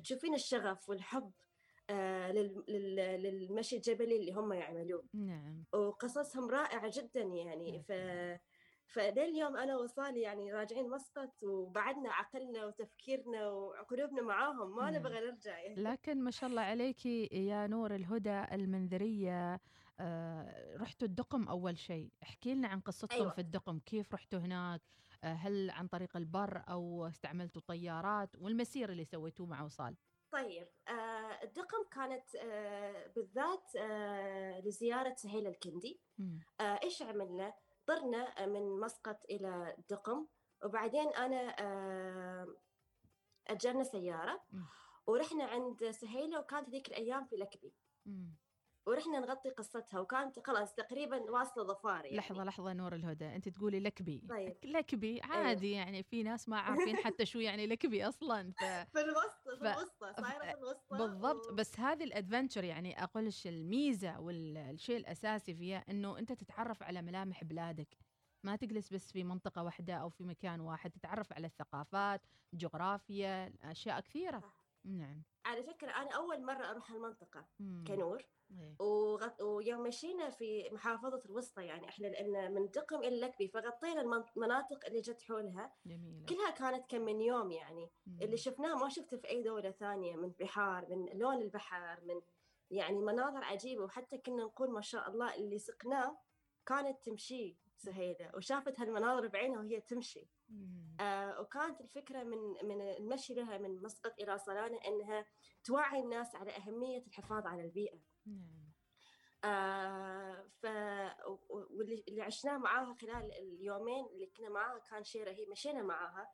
تشوفين 0.02 0.34
الشغف 0.34 0.88
والحب 0.88 1.22
آه، 1.22 1.32
للمشي 1.90 3.76
الجبلي 3.76 4.16
اللي 4.16 4.32
هم 4.32 4.52
يعملوه 4.52 5.04
نعم. 5.14 5.64
وقصصهم 5.72 6.50
رائعة 6.50 6.90
جدا 6.94 7.20
يعني. 7.20 7.82
ف 7.82 7.92
فلليوم 8.86 9.56
أنا 9.56 9.76
وصالي 9.76 10.20
يعني 10.20 10.52
راجعين 10.52 10.90
مسقط 10.90 11.42
وبعدنا 11.42 12.12
عقلنا 12.12 12.66
وتفكيرنا 12.66 13.48
وقلوبنا 13.48 14.22
معاهم. 14.22 14.76
ما 14.76 14.90
نعم. 14.90 14.94
نبغى 14.94 15.20
نرجع 15.20 15.58
يعني. 15.58 15.82
لكن 15.82 16.24
ما 16.24 16.30
شاء 16.30 16.50
الله 16.50 16.62
عليكي 16.62 17.26
يا 17.26 17.66
نور 17.66 17.94
الهدى 17.94 18.44
المنذرية. 18.52 19.60
آه 20.00 20.76
رحتوا 20.76 21.08
الدقم 21.08 21.48
أول 21.48 21.78
شيء. 21.78 22.12
احكي 22.22 22.54
لنا 22.54 22.68
عن 22.68 22.80
قصتكم 22.80 23.14
أيوة. 23.14 23.30
في 23.30 23.40
الدقم. 23.40 23.78
كيف 23.78 24.14
رحتوا 24.14 24.38
هناك؟ 24.38 24.80
آه 25.24 25.32
هل 25.32 25.70
عن 25.70 25.86
طريق 25.86 26.16
البر 26.16 26.62
أو 26.68 27.06
استعملتوا 27.06 27.62
طيارات؟ 27.66 28.36
والمسير 28.38 28.92
اللي 28.92 29.04
سويتوه 29.04 29.46
مع 29.46 29.62
وصال؟ 29.62 29.96
طيب 30.32 30.68
آه 30.88 31.42
الدقم 31.42 31.84
كانت 31.90 32.34
آه 32.36 33.06
بالذات 33.06 33.76
آه 33.76 34.60
لزيارة 34.60 35.14
سهيل 35.14 35.46
الكندي. 35.46 36.00
إيش 36.60 37.02
عملنا؟ 37.02 37.54
طرنا 37.86 38.46
من 38.46 38.80
مسقط 38.80 39.24
إلى 39.30 39.74
الدقم 39.78 40.26
وبعدين 40.64 41.08
أنا 41.08 41.54
أجرنا 43.46 43.84
سيارة 43.84 44.42
ورحنا 45.06 45.44
عند 45.44 45.90
سهيله 45.90 46.40
وكانت 46.40 46.68
هذيك 46.68 46.88
الأيام 46.88 47.24
في 47.24 47.36
لكبي. 47.36 47.72
ورحنا 48.86 49.20
نغطي 49.20 49.50
قصتها 49.50 50.00
وكانت 50.00 50.46
خلاص 50.46 50.74
تقريبا 50.74 51.30
واصلة 51.30 51.64
ظفار 51.64 52.04
يعني. 52.04 52.16
لحظة 52.16 52.44
لحظة 52.44 52.72
نور 52.72 52.94
الهدى 52.94 53.36
أنت 53.36 53.48
تقولي 53.48 53.80
لكبي 53.80 54.22
طيب. 54.28 54.56
لكبي 54.64 55.24
أيوه. 55.24 55.36
عادي 55.36 55.66
أيوه. 55.66 55.78
يعني 55.78 56.02
في 56.02 56.22
ناس 56.22 56.48
ما 56.48 56.58
عارفين 56.58 56.96
حتى 56.96 57.26
شو 57.26 57.38
يعني 57.38 57.66
لكبي 57.66 58.08
أصلا 58.08 58.52
ف... 58.52 58.64
في 58.94 59.00
الوسط 59.00 59.48
في 59.48 59.50
الوسطى 59.50 60.12
صايرة 60.22 60.52
في 60.52 60.58
الوسطى 60.58 60.98
بالضبط 60.98 61.46
و... 61.50 61.54
بس 61.54 61.80
هذه 61.80 62.04
الأدفنتشر 62.04 62.64
يعني 62.64 63.02
أقول 63.04 63.30
الميزة 63.46 64.20
والشيء 64.20 64.96
الأساسي 64.96 65.54
فيها 65.54 65.84
إنه 65.88 66.18
أنت 66.18 66.32
تتعرف 66.32 66.82
على 66.82 67.02
ملامح 67.02 67.44
بلادك 67.44 67.96
ما 68.44 68.56
تجلس 68.56 68.92
بس 68.92 69.12
في 69.12 69.24
منطقة 69.24 69.62
واحدة 69.62 69.94
أو 69.94 70.08
في 70.08 70.24
مكان 70.24 70.60
واحد 70.60 70.90
تتعرف 70.90 71.32
على 71.32 71.46
الثقافات 71.46 72.20
جغرافيا 72.54 73.52
أشياء 73.62 74.00
كثيرة 74.00 74.42
نعم 74.84 75.22
على 75.46 75.62
فكرة 75.62 75.90
أنا 75.90 76.10
أول 76.10 76.44
مرة 76.44 76.70
أروح 76.70 76.90
المنطقة 76.90 77.44
مم. 77.60 77.84
كنور 77.86 78.18
إيه. 78.18 78.26
ويوم 79.40 79.82
مشينا 79.82 80.30
في 80.30 80.68
محافظة 80.72 81.22
الوسطى 81.24 81.64
يعني 81.64 81.88
إحنا 81.88 82.06
لأن 82.06 82.54
من 82.54 82.70
دقم 82.70 83.00
إلى 83.02 83.20
لكبي 83.20 83.48
فغطينا 83.48 84.00
المناطق 84.00 84.86
اللي 84.86 85.00
جت 85.00 85.22
حولها. 85.22 85.72
جميلة. 85.86 86.26
كلها 86.26 86.50
كانت 86.50 86.90
كم 86.90 87.00
من 87.02 87.20
يوم 87.20 87.50
يعني. 87.50 87.90
مم. 88.06 88.18
اللي 88.22 88.36
شفناه 88.36 88.74
ما 88.74 88.88
شفته 88.88 89.16
في 89.16 89.28
أي 89.28 89.42
دولة 89.42 89.70
ثانية 89.70 90.16
من 90.16 90.28
بحار 90.40 90.86
من 90.88 91.18
لون 91.18 91.42
البحر 91.42 92.00
من 92.04 92.20
يعني 92.70 92.98
مناظر 92.98 93.44
عجيبة. 93.44 93.84
وحتى 93.84 94.18
كنا 94.18 94.44
نقول 94.44 94.70
ما 94.70 94.80
شاء 94.80 95.10
الله 95.10 95.34
اللي 95.34 95.58
سقناه 95.58 96.18
كانت 96.66 97.02
تمشي 97.04 97.56
سهيلة 97.76 98.30
وشافت 98.34 98.80
هالمناظر 98.80 99.28
بعينها 99.28 99.58
وهي 99.58 99.80
تمشي. 99.80 100.28
آه 101.00 101.40
وكانت 101.40 101.80
الفكرة 101.80 102.22
من 102.22 102.38
من 102.62 102.80
المشي 102.80 103.34
لها 103.34 103.58
من 103.58 103.82
مسقط 103.82 104.12
إلى 104.20 104.38
صلانة 104.38 104.78
أنها 104.86 105.26
توعي 105.64 106.00
الناس 106.00 106.34
على 106.34 106.50
أهمية 106.56 107.02
الحفاظ 107.06 107.46
على 107.46 107.64
البيئة. 107.64 107.98
نعم. 108.26 108.72
آه 109.44 110.48
ف 110.62 110.66
واللي 111.48 112.22
عشناه 112.22 112.58
معاها 112.58 112.94
خلال 112.94 113.32
اليومين 113.32 114.06
اللي 114.06 114.26
كنا 114.26 114.48
معاها 114.48 114.78
كان 114.78 115.04
شيء 115.04 115.24
رهيب 115.24 115.48
مشينا 115.50 115.82
معاها. 115.82 116.30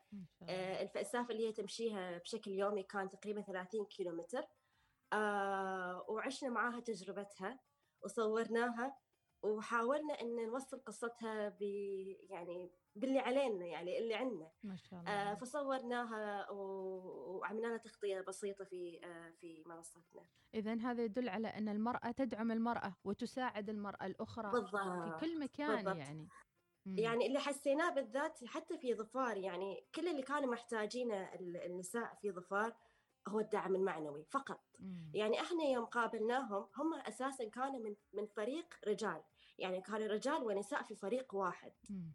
آه 0.49 0.83
اللي 1.31 1.49
هي 1.49 1.53
تمشيها 1.53 2.19
بشكل 2.19 2.51
يومي 2.51 2.83
كان 2.83 3.11
تقريبا 3.11 3.41
30 3.41 3.85
كيلومتر. 3.85 4.45
آه 5.13 6.05
وعشنا 6.09 6.49
معاها 6.51 6.81
تجربتها 6.81 7.61
وصورناها. 8.05 8.97
وحاولنا 9.43 10.21
إن 10.21 10.47
نوصل 10.47 10.81
قصتها 10.85 11.49
ب 11.49 11.63
يعني 12.31 12.71
باللي 12.95 13.19
علينا 13.19 13.67
يعني 13.67 13.99
اللي 13.99 14.15
عندنا 14.15 14.51
ما 14.63 14.77
شاء 14.77 15.01
الله 15.01 15.13
آه 15.13 15.35
فصورناها 15.35 16.51
وعملنا 16.51 17.67
لها 17.67 17.77
تغطية 17.77 18.21
بسيطة 18.21 18.65
في 18.65 19.01
آه 19.05 19.31
في 19.31 19.63
منصتنا 19.67 20.27
اذا 20.55 20.75
هذا 20.75 21.05
يدل 21.05 21.29
على 21.29 21.49
أن 21.49 21.69
المرأة 21.69 22.11
تدعم 22.11 22.53
المرأة 22.53 22.97
وتساعد 23.05 23.71
المرأة 23.71 24.07
الأخرى 24.07 24.51
بالضبط. 24.51 24.81
في 24.81 25.17
كل 25.21 25.41
مكان 25.41 25.77
بالضبط. 25.77 25.97
يعني 25.97 26.29
مم. 26.87 26.99
يعني 26.99 27.27
اللي 27.27 27.39
حسيناه 27.39 27.91
بالذات 27.91 28.45
حتى 28.45 28.79
في 28.79 28.95
ظفار 28.95 29.37
يعني 29.37 29.87
كل 29.95 30.09
اللي 30.09 30.23
كانوا 30.23 30.53
محتاجينه 30.53 31.31
النساء 31.41 32.15
في 32.15 32.31
ظفار 32.33 32.77
هو 33.29 33.41
الدعم 33.41 33.75
المعنوي 33.77 34.25
فقط. 34.25 34.61
مم. 34.79 35.11
يعني 35.15 35.41
إحنا 35.41 35.65
يوم 35.65 35.85
قابلناهم 35.85 36.67
هم 36.77 36.95
أساسا 36.95 37.49
كانوا 37.49 37.81
من 37.81 37.97
من 38.13 38.27
فريق 38.27 38.75
رجال. 38.87 39.23
يعني 39.59 39.81
كانوا 39.81 40.07
رجال 40.07 40.43
ونساء 40.45 40.83
في 40.83 40.95
فريق 40.95 41.35
واحد. 41.35 41.73
مم. 41.91 42.13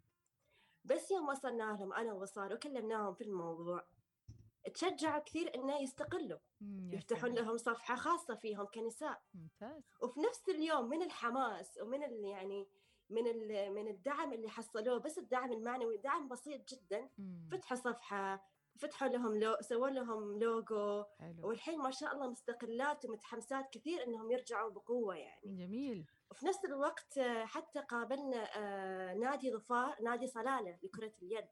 بس 0.84 1.10
يوم 1.10 1.28
وصلنا 1.28 1.62
لهم 1.62 1.92
أنا 1.92 2.12
وصار 2.12 2.54
وكلمناهم 2.54 3.14
في 3.14 3.24
الموضوع 3.24 3.84
تشجعوا 4.74 5.22
كثير 5.22 5.54
إنه 5.54 5.76
يستقلوا. 5.76 6.38
يفتحون 6.92 7.34
لهم 7.34 7.56
صفحة 7.58 7.96
خاصة 7.96 8.34
فيهم 8.34 8.66
كنساء. 8.66 9.22
ممتاز. 9.34 9.82
وفي 10.00 10.20
نفس 10.20 10.48
اليوم 10.48 10.88
من 10.88 11.02
الحماس 11.02 11.78
ومن 11.82 12.24
يعني 12.24 12.68
من 13.10 13.24
من 13.74 13.88
الدعم 13.88 14.32
اللي 14.32 14.48
حصلوه 14.48 14.98
بس 14.98 15.18
الدعم 15.18 15.52
المعنوي 15.52 15.96
دعم 15.96 16.28
بسيط 16.28 16.68
جدا. 16.68 17.08
فتحوا 17.50 17.76
صفحة 17.76 18.44
فتحوا 18.78 19.08
لهم 19.08 19.38
لو 19.40 19.56
سووا 19.60 19.88
لهم 19.88 20.38
لوجو 20.38 21.04
حلو. 21.18 21.48
والحين 21.48 21.78
ما 21.78 21.90
شاء 21.90 22.14
الله 22.14 22.30
مستقلات 22.30 23.04
ومتحمسات 23.04 23.70
كثير 23.72 24.06
إنهم 24.06 24.30
يرجعوا 24.30 24.70
بقوة 24.70 25.16
يعني. 25.16 25.56
جميل. 25.56 26.06
وفي 26.30 26.46
نفس 26.46 26.64
الوقت 26.64 27.18
حتى 27.44 27.80
قابلنا 27.80 28.48
آه، 28.56 29.14
نادي 29.14 29.52
ظفار 29.52 30.02
نادي 30.02 30.26
صلالة 30.26 30.78
لكرة 30.82 31.12
اليد. 31.22 31.48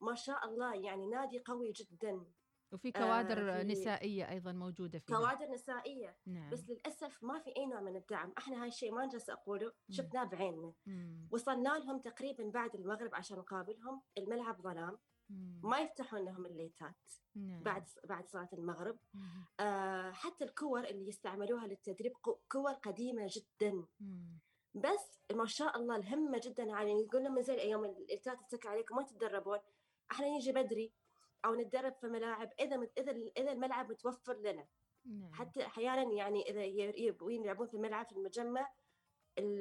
ما 0.00 0.14
شاء 0.14 0.44
الله 0.44 0.74
يعني 0.74 1.06
نادي 1.06 1.38
قوي 1.38 1.72
جدا. 1.72 2.24
وفي 2.72 2.92
كوادر 2.92 3.60
آه 3.60 3.62
نسائية 3.62 4.30
أيضا 4.30 4.52
موجودة 4.52 4.98
فيه 4.98 5.14
كوادر 5.14 5.50
نسائية. 5.50 6.16
نعم. 6.26 6.50
بس 6.50 6.64
للأسف 6.68 7.24
ما 7.24 7.38
في 7.38 7.56
أي 7.56 7.66
نوع 7.66 7.80
من 7.80 7.96
الدعم. 7.96 8.32
إحنا 8.38 8.62
هاي 8.62 8.68
الشيء 8.68 8.92
ما 8.92 9.06
نجلس 9.06 9.30
أقوله 9.30 9.72
شفناه 9.90 10.24
بعيننا. 10.24 10.72
وصلنا 11.30 11.68
لهم 11.68 11.98
تقريبا 11.98 12.50
بعد 12.50 12.74
المغرب 12.74 13.14
عشان 13.14 13.38
نقابلهم. 13.38 14.02
الملعب 14.18 14.60
ظلام. 14.62 14.98
ما 15.62 15.78
يفتحون 15.80 16.24
لهم 16.24 16.46
الليتات 16.46 17.12
نعم. 17.34 17.62
بعد 17.62 17.84
بعد 18.04 18.28
صلاة 18.28 18.48
المغرب. 18.52 18.98
آه 19.60 20.10
حتى 20.10 20.44
الكور 20.44 20.84
اللي 20.84 21.08
يستعملوها 21.08 21.66
للتدريب 21.66 22.12
كور 22.48 22.72
قديمة 22.72 23.28
جدا. 23.30 23.86
مم. 24.00 24.38
بس 24.74 25.20
ما 25.32 25.46
شاء 25.46 25.76
الله 25.76 25.96
الهمة 25.96 26.40
جدا 26.44 26.72
عاليه 26.72 27.04
يقول 27.04 27.24
لهم 27.24 27.40
زين 27.40 27.58
أيام 27.58 27.84
الليتات 27.84 28.38
تسكر 28.48 28.68
عليكم 28.68 28.96
ما 28.96 29.02
تتدربون. 29.02 29.58
إحنا 30.10 30.26
نيجي 30.26 30.52
بدري 30.52 30.92
أو 31.44 31.54
نتدرب 31.54 31.92
في 31.92 32.06
ملاعب 32.06 32.52
إذا 32.60 32.88
إذا 32.98 33.12
إذا 33.12 33.52
الملعب 33.52 33.90
متوفر 33.90 34.36
لنا. 34.36 34.66
نعم. 35.06 35.32
حتى 35.32 35.66
أحيانا 35.66 36.12
يعني 36.12 36.50
إذا 36.50 36.64
يبغون 36.98 37.32
يلعبون 37.32 37.66
في 37.66 37.74
الملعب 37.74 38.06
في 38.06 38.12
المجمع 38.12 38.70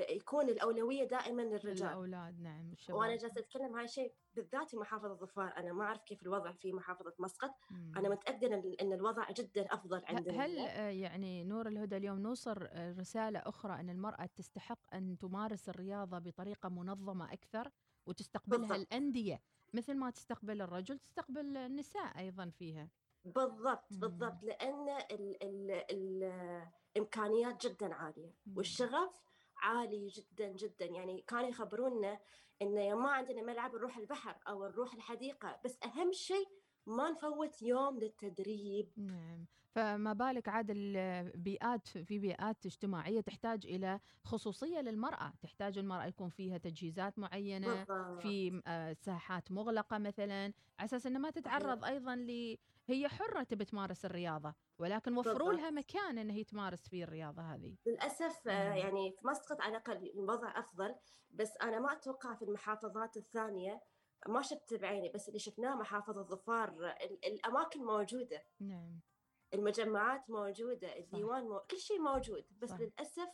يكون 0.09 0.49
الأولوية 0.49 1.03
دائما 1.03 1.41
للرجال 1.41 1.87
الأولاد 1.87 2.39
نعم 2.41 2.71
الشباب. 2.71 2.99
وأنا 2.99 3.15
جالسة 3.15 3.39
أتكلم 3.39 3.75
هاي 3.75 3.85
الشيء 3.85 4.13
بالذات 4.35 4.69
في 4.69 4.77
محافظة 4.77 5.13
ظفار 5.13 5.53
أنا 5.57 5.73
ما 5.73 5.83
أعرف 5.83 6.01
كيف 6.03 6.23
الوضع 6.23 6.51
في 6.51 6.73
محافظة 6.73 7.13
مسقط 7.19 7.55
مم. 7.71 7.93
أنا 7.97 8.09
متأكدة 8.09 8.75
إن 8.81 8.93
الوضع 8.93 9.31
جدا 9.31 9.73
أفضل 9.73 10.01
عندنا 10.05 10.45
هل 10.45 10.57
يعني 10.97 11.43
نور 11.43 11.67
الهدى 11.67 11.97
اليوم 11.97 12.19
نوصل 12.19 12.67
رسالة 12.99 13.39
أخرى 13.39 13.79
أن 13.79 13.89
المرأة 13.89 14.25
تستحق 14.25 14.95
أن 14.95 15.17
تمارس 15.17 15.69
الرياضة 15.69 16.19
بطريقة 16.19 16.69
منظمة 16.69 17.33
أكثر 17.33 17.71
وتستقبلها 18.05 18.59
بالضبط. 18.59 18.79
الأندية 18.79 19.41
مثل 19.73 19.93
ما 19.97 20.09
تستقبل 20.09 20.61
الرجل 20.61 20.99
تستقبل 20.99 21.57
النساء 21.57 22.17
أيضا 22.19 22.49
فيها 22.49 22.89
بالضبط 23.25 23.91
مم. 23.91 23.99
بالضبط 23.99 24.43
لأن 24.43 24.89
ال 25.11 25.43
ال 25.43 26.63
الامكانيات 26.95 27.67
جدا 27.67 27.93
عالية 27.93 28.33
مم. 28.45 28.57
والشغف 28.57 29.21
عالي 29.63 30.07
جدا 30.07 30.47
جدا. 30.47 30.85
يعني 30.85 31.21
كانوا 31.27 31.49
يخبرونا 31.49 32.19
إنه 32.61 32.95
ما 32.95 33.11
عندنا 33.11 33.41
ملعب 33.41 33.75
نروح 33.75 33.97
البحر 33.97 34.35
أو 34.47 34.67
نروح 34.67 34.93
الحديقة. 34.93 35.59
بس 35.65 35.77
أهم 35.85 36.11
شيء 36.11 36.47
ما 36.85 37.11
نفوت 37.11 37.61
يوم 37.61 37.99
للتدريب. 37.99 38.91
نعم. 38.97 39.45
فما 39.75 40.13
بالك 40.13 40.49
عاد 40.49 40.67
البيئات 40.75 41.87
في 41.87 42.19
بيئات 42.19 42.65
اجتماعية 42.65 43.21
تحتاج 43.21 43.65
إلى 43.65 43.99
خصوصية 44.23 44.79
للمرأة، 44.79 45.33
تحتاج 45.41 45.77
المرأة 45.77 46.05
يكون 46.05 46.29
فيها 46.29 46.57
تجهيزات 46.57 47.19
معينة، 47.19 47.87
في 48.15 48.61
آه، 48.67 48.93
ساحات 48.93 49.51
مغلقة 49.51 49.97
مثلا، 49.97 50.53
على 50.79 50.85
أساس 50.85 51.05
انها 51.07 51.19
ما 51.21 51.29
تتعرض 51.29 51.85
أيضا 51.85 52.15
ل 52.15 52.57
هي 52.87 53.07
حرة 53.09 53.43
تبي 53.43 53.65
تمارس 53.65 54.05
الرياضة، 54.05 54.53
ولكن 54.77 55.17
وفروا 55.17 55.53
لها 55.53 55.69
مكان 55.71 56.17
انها 56.17 56.35
هي 56.35 56.43
تمارس 56.43 56.89
فيه 56.89 57.03
الرياضة 57.03 57.41
هذه. 57.41 57.77
للأسف 57.85 58.47
آه، 58.47 58.73
يعني 58.73 59.11
في 59.11 59.27
مسقط 59.27 59.61
على 59.61 59.71
الأقل 59.71 60.11
الوضع 60.19 60.59
أفضل، 60.59 60.95
بس 61.31 61.57
أنا 61.61 61.79
ما 61.79 61.93
أتوقع 61.93 62.35
في 62.35 62.45
المحافظات 62.45 63.17
الثانية 63.17 63.81
ما 64.27 64.41
شفت 64.41 64.73
بعيني 64.73 65.09
بس 65.09 65.27
اللي 65.27 65.39
شفناه 65.39 65.75
محافظة 65.75 66.23
ظفار 66.23 66.95
الأماكن 67.27 67.79
موجودة. 67.85 68.43
نعم. 68.59 69.01
المجمعات 69.53 70.29
موجودة 70.29 70.97
الديوان 70.97 71.43
مو... 71.43 71.59
كل 71.59 71.77
شيء 71.77 71.99
موجود 71.99 72.45
بس 72.59 72.69
صح. 72.69 72.79
للأسف 72.79 73.29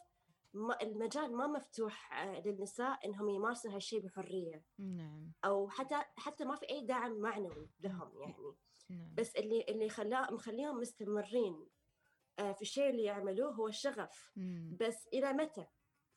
ما 0.53 0.81
المجال 0.81 1.35
ما 1.35 1.47
مفتوح 1.47 2.13
آه، 2.13 2.41
للنساء 2.41 3.05
إنهم 3.05 3.29
يمارسوا 3.29 3.71
هالشيء 3.71 3.99
بحرية. 3.99 4.63
نعم. 4.79 5.31
أو 5.45 5.69
حتى 5.69 5.95
حتى 6.17 6.45
ما 6.45 6.55
في 6.55 6.69
أي 6.69 6.85
دعم 6.85 7.19
معنوي 7.19 7.69
لهم 7.79 8.21
يعني. 8.21 8.55
نعم. 8.89 9.15
بس 9.15 9.35
اللي 9.35 9.65
اللي 9.69 9.89
خلاه 9.89 10.31
مخليهم 10.31 10.79
مستمرين 10.79 11.67
آه، 12.39 12.51
في 12.51 12.61
الشيء 12.61 12.89
اللي 12.89 13.03
يعملوه 13.03 13.51
هو 13.51 13.67
الشغف. 13.67 14.31
مم. 14.35 14.77
بس 14.79 15.07
إلى 15.13 15.33
متى؟ 15.33 15.65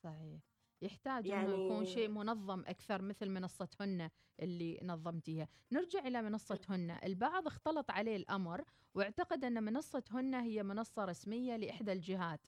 صحيح. 0.02 0.51
يحتاج 0.83 1.27
يعني 1.27 1.55
انه 1.55 1.65
يكون 1.65 1.85
شيء 1.85 2.09
منظم 2.09 2.61
أكثر 2.61 3.03
مثل 3.03 3.29
منصه 3.29 3.69
هن 3.81 4.11
اللي 4.41 4.81
نظمتيها. 4.83 5.49
نرجع 5.73 5.99
إلى 6.07 6.23
منصه 6.23 6.61
هن 6.69 6.99
البعض 7.05 7.47
اختلط 7.47 7.91
عليه 7.91 8.17
الأمر 8.17 8.65
واعتقد 8.95 9.45
أن 9.45 9.62
منصه 9.65 10.05
هن 10.11 10.35
هي 10.35 10.62
منصة 10.62 11.05
رسمية 11.05 11.57
لإحدى 11.57 11.93
الجهات 11.93 12.41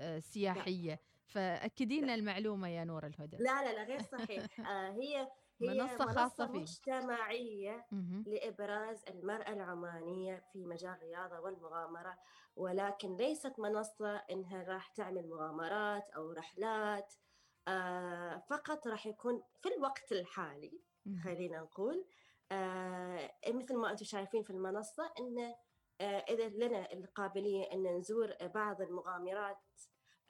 السياحيه 0.00 0.92
آه، 0.92 0.98
فاكدي 1.24 2.00
لنا 2.00 2.14
المعلومة 2.14 2.68
يا 2.68 2.84
نور 2.84 3.06
الهدى. 3.06 3.36
لا 3.36 3.64
لا 3.64 3.72
لا 3.72 3.84
غير 3.84 4.02
صحيح. 4.02 4.60
آه 4.70 4.90
هي 4.90 5.28
منصة 5.60 6.06
خاصة 6.06 6.46
فيه 6.46 6.58
مجتمعية 6.58 7.86
لإبراز 8.26 9.04
المرأة 9.08 9.52
العمانية 9.52 10.44
في 10.52 10.64
مجال 10.64 10.92
الرياضة 10.92 11.40
والمغامرة. 11.40 12.18
ولكن 12.56 13.16
ليست 13.16 13.58
منصة 13.58 14.16
إنها 14.16 14.62
راح 14.62 14.88
تعمل 14.88 15.28
مغامرات 15.28 16.10
أو 16.10 16.32
رحلات. 16.32 17.14
آه 17.68 18.42
فقط 18.50 18.86
راح 18.86 19.06
يكون 19.06 19.42
في 19.62 19.74
الوقت 19.74 20.12
الحالي 20.12 20.80
خلينا 21.24 21.60
نقول 21.60 22.06
آه 22.52 23.34
مثل 23.48 23.76
ما 23.76 23.90
أنتم 23.90 24.04
شايفين 24.04 24.42
في 24.42 24.50
المنصة 24.50 25.12
إن 25.20 25.54
آه 26.00 26.04
إذا 26.04 26.48
لنا 26.48 26.92
القابلية 26.92 27.72
أن 27.72 27.96
نزور 27.96 28.34
بعض 28.54 28.82
المغامرات 28.82 29.58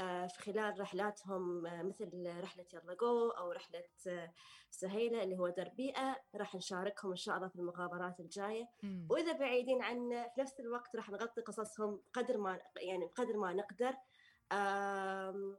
آه، 0.00 0.26
في 0.26 0.42
خلال 0.42 0.80
رحلاتهم 0.80 1.66
آه، 1.66 1.82
مثل 1.82 2.10
رحلة 2.40 2.64
يلا 2.72 2.94
جو 2.94 3.30
أو 3.30 3.52
رحلة 3.52 3.84
آه، 4.08 4.32
سهيلة 4.70 5.22
اللي 5.22 5.38
هو 5.38 5.48
دربيئة 5.48 6.16
راح 6.34 6.54
نشاركهم 6.54 7.10
إن 7.10 7.16
شاء 7.16 7.36
الله 7.36 7.48
في 7.48 7.56
المغامرات 7.56 8.20
الجاية. 8.20 8.68
مم. 8.82 9.06
وإذا 9.10 9.32
بعيدين 9.32 9.82
عنا 9.82 10.28
في 10.28 10.40
نفس 10.40 10.60
الوقت 10.60 10.96
راح 10.96 11.10
نغطي 11.10 11.40
قصصهم 11.40 12.02
قدر 12.12 12.38
ما 12.38 12.60
يعني 12.76 13.06
بقدر 13.06 13.36
ما 13.36 13.52
نقدر. 13.52 13.94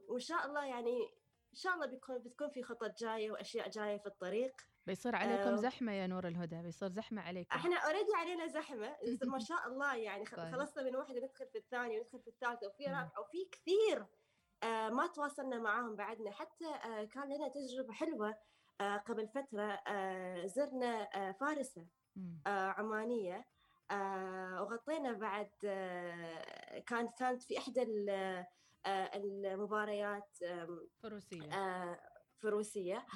وإن 0.08 0.20
شاء 0.20 0.46
الله 0.46 0.64
يعني 0.66 1.14
إن 1.52 1.58
شاء 1.58 1.74
الله 1.74 1.86
بيكون 1.86 2.18
بتكون 2.18 2.48
في 2.48 2.62
خطط 2.62 2.98
جاية 2.98 3.30
وأشياء 3.30 3.68
جاية 3.68 3.98
في 3.98 4.06
الطريق. 4.06 4.52
بيصير 4.86 5.16
عليكم 5.16 5.50
أه 5.50 5.56
زحمة 5.56 5.92
يا 5.92 6.06
نور 6.06 6.28
الهدى 6.28 6.62
بيصير 6.62 6.88
زحمة 6.88 7.22
عليكم. 7.22 7.56
إحنا 7.56 7.76
already 7.76 8.14
علينا 8.14 8.46
زحمة. 8.46 8.96
ما 9.34 9.38
شاء 9.38 9.66
الله 9.66 9.96
يعني 9.96 10.24
طيب. 10.24 10.54
خلصنا 10.54 10.82
من 10.82 10.96
واحدة 10.96 11.20
ندخل 11.20 11.46
في 11.46 11.58
الثانية 11.58 11.98
وندخل 11.98 12.20
في 12.20 12.28
الثالثة 12.28 12.66
وفي 12.66 12.84
رابعة 12.84 13.20
وفي 13.20 13.48
كثير. 13.52 14.06
آه، 14.62 14.88
ما 14.88 15.06
تواصلنا 15.06 15.58
معاهم 15.58 15.96
بعدنا. 15.96 16.30
حتى 16.30 16.66
آه، 16.66 17.04
كان 17.04 17.24
لنا 17.24 17.48
تجربة 17.48 17.92
حلوة 17.92 18.38
آه، 18.80 18.96
قبل 18.96 19.28
فترة 19.28 19.82
زرنا 20.46 21.32
فارسة 21.32 21.86
عمانية. 22.46 23.46
وغطينا 24.60 25.12
بعد 25.12 25.50
كانت 26.86 27.18
كانت 27.18 27.42
في 27.42 27.58
إحدى 27.58 27.82
المباريات 28.86 30.38
فروسية. 31.02 31.50
فروسية. 32.42 33.06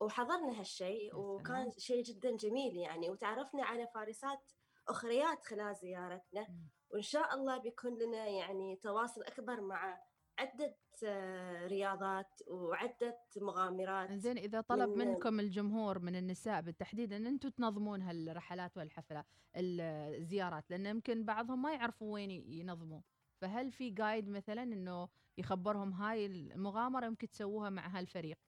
وحضرنا 0.00 0.60
هالشيء 0.60 1.16
وكان 1.16 1.70
شيء 1.78 2.02
جدا 2.02 2.36
جميل 2.36 2.76
يعني. 2.76 3.10
وتعرفنا 3.10 3.64
على 3.64 3.86
فارسات 3.94 4.52
أخريات 4.88 5.44
خلال 5.44 5.74
زيارتنا. 5.74 6.46
وإن 6.90 7.02
شاء 7.02 7.34
الله 7.34 7.58
بيكون 7.58 7.98
لنا 7.98 8.26
يعني 8.26 8.76
تواصل 8.76 9.22
أكبر 9.22 9.60
مع 9.60 9.98
عدة 10.38 10.76
آه، 11.04 11.66
رياضات 11.66 12.42
وعدة 12.46 13.18
مغامرات 13.36 14.12
زين 14.12 14.38
إذا 14.38 14.60
طلب 14.60 14.88
من 14.88 15.08
منكم 15.08 15.40
الجمهور 15.40 15.98
من 15.98 16.16
النساء 16.16 16.60
بالتحديد 16.60 17.12
أن 17.12 17.26
أنتم 17.26 17.48
تنظمون 17.48 18.02
هالرحلات 18.02 18.76
والحفلات 18.76 19.26
الزيارات 19.56 20.70
لأن 20.70 20.86
يمكن 20.86 21.24
بعضهم 21.24 21.62
ما 21.62 21.72
يعرفوا 21.72 22.14
وين 22.14 22.30
ينظموا. 22.30 23.00
فهل 23.40 23.72
في 23.72 23.90
جايد 23.90 24.28
مثلا 24.28 24.62
أنه 24.62 25.08
يخبرهم 25.38 25.92
هاي 25.92 26.26
المغامرة 26.26 27.06
يمكن 27.06 27.30
تسووها 27.30 27.70
مع 27.70 27.86
هالفريق 27.86 28.38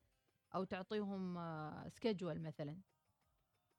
أو 0.54 0.64
تعطيهم 0.64 1.38
سكجول 1.88 2.37
آه، 2.37 2.40
مثلا 2.40 2.80